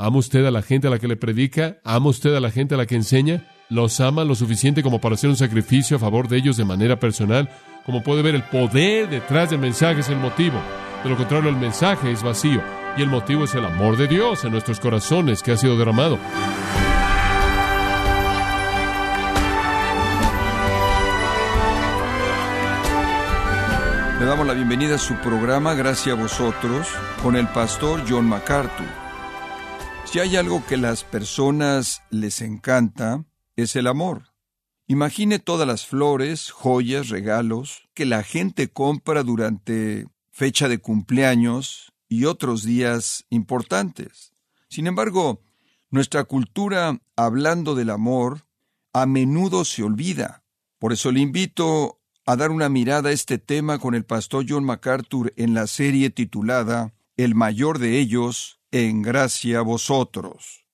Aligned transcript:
¿Ama 0.00 0.18
usted 0.18 0.46
a 0.46 0.52
la 0.52 0.62
gente 0.62 0.86
a 0.86 0.90
la 0.90 1.00
que 1.00 1.08
le 1.08 1.16
predica? 1.16 1.78
¿Ama 1.82 2.10
usted 2.10 2.32
a 2.32 2.38
la 2.38 2.52
gente 2.52 2.76
a 2.76 2.78
la 2.78 2.86
que 2.86 2.94
enseña? 2.94 3.42
¿Los 3.68 3.98
ama 3.98 4.22
lo 4.22 4.36
suficiente 4.36 4.84
como 4.84 5.00
para 5.00 5.16
hacer 5.16 5.28
un 5.28 5.34
sacrificio 5.34 5.96
a 5.96 6.00
favor 6.00 6.28
de 6.28 6.36
ellos 6.36 6.56
de 6.56 6.64
manera 6.64 7.00
personal? 7.00 7.50
Como 7.84 8.04
puede 8.04 8.22
ver, 8.22 8.36
el 8.36 8.44
poder 8.44 9.10
detrás 9.10 9.50
del 9.50 9.58
mensaje 9.58 9.98
es 9.98 10.08
el 10.08 10.18
motivo. 10.18 10.60
De 11.02 11.10
lo 11.10 11.16
contrario, 11.16 11.50
el 11.50 11.56
mensaje 11.56 12.12
es 12.12 12.22
vacío. 12.22 12.62
Y 12.96 13.02
el 13.02 13.08
motivo 13.08 13.42
es 13.42 13.56
el 13.56 13.64
amor 13.64 13.96
de 13.96 14.06
Dios 14.06 14.44
en 14.44 14.52
nuestros 14.52 14.78
corazones 14.78 15.42
que 15.42 15.50
ha 15.50 15.56
sido 15.56 15.76
derramado. 15.76 16.16
Le 24.20 24.26
damos 24.26 24.46
la 24.46 24.54
bienvenida 24.54 24.94
a 24.94 24.98
su 24.98 25.14
programa 25.16 25.74
Gracias 25.74 26.16
a 26.16 26.20
vosotros 26.20 26.86
con 27.20 27.34
el 27.34 27.48
pastor 27.48 28.04
John 28.08 28.28
MacArthur. 28.28 29.07
Si 30.10 30.20
hay 30.20 30.36
algo 30.36 30.64
que 30.64 30.78
las 30.78 31.04
personas 31.04 32.00
les 32.08 32.40
encanta, 32.40 33.26
es 33.56 33.76
el 33.76 33.86
amor. 33.86 34.32
Imagine 34.86 35.38
todas 35.38 35.68
las 35.68 35.84
flores, 35.84 36.50
joyas, 36.50 37.10
regalos 37.10 37.90
que 37.92 38.06
la 38.06 38.22
gente 38.22 38.68
compra 38.68 39.22
durante 39.22 40.06
fecha 40.30 40.66
de 40.66 40.78
cumpleaños 40.78 41.92
y 42.08 42.24
otros 42.24 42.62
días 42.62 43.26
importantes. 43.28 44.32
Sin 44.70 44.86
embargo, 44.86 45.42
nuestra 45.90 46.24
cultura, 46.24 46.98
hablando 47.14 47.74
del 47.74 47.90
amor, 47.90 48.46
a 48.94 49.04
menudo 49.04 49.66
se 49.66 49.82
olvida. 49.82 50.42
Por 50.78 50.94
eso 50.94 51.12
le 51.12 51.20
invito 51.20 52.00
a 52.24 52.34
dar 52.36 52.50
una 52.50 52.70
mirada 52.70 53.10
a 53.10 53.12
este 53.12 53.36
tema 53.36 53.78
con 53.78 53.94
el 53.94 54.06
pastor 54.06 54.46
John 54.48 54.64
MacArthur 54.64 55.34
en 55.36 55.52
la 55.52 55.66
serie 55.66 56.08
titulada 56.08 56.94
El 57.18 57.34
mayor 57.34 57.78
de 57.78 57.98
ellos, 57.98 58.57
en 58.70 59.00
gracia 59.02 59.60
a 59.60 59.62
vosotros. 59.62 60.66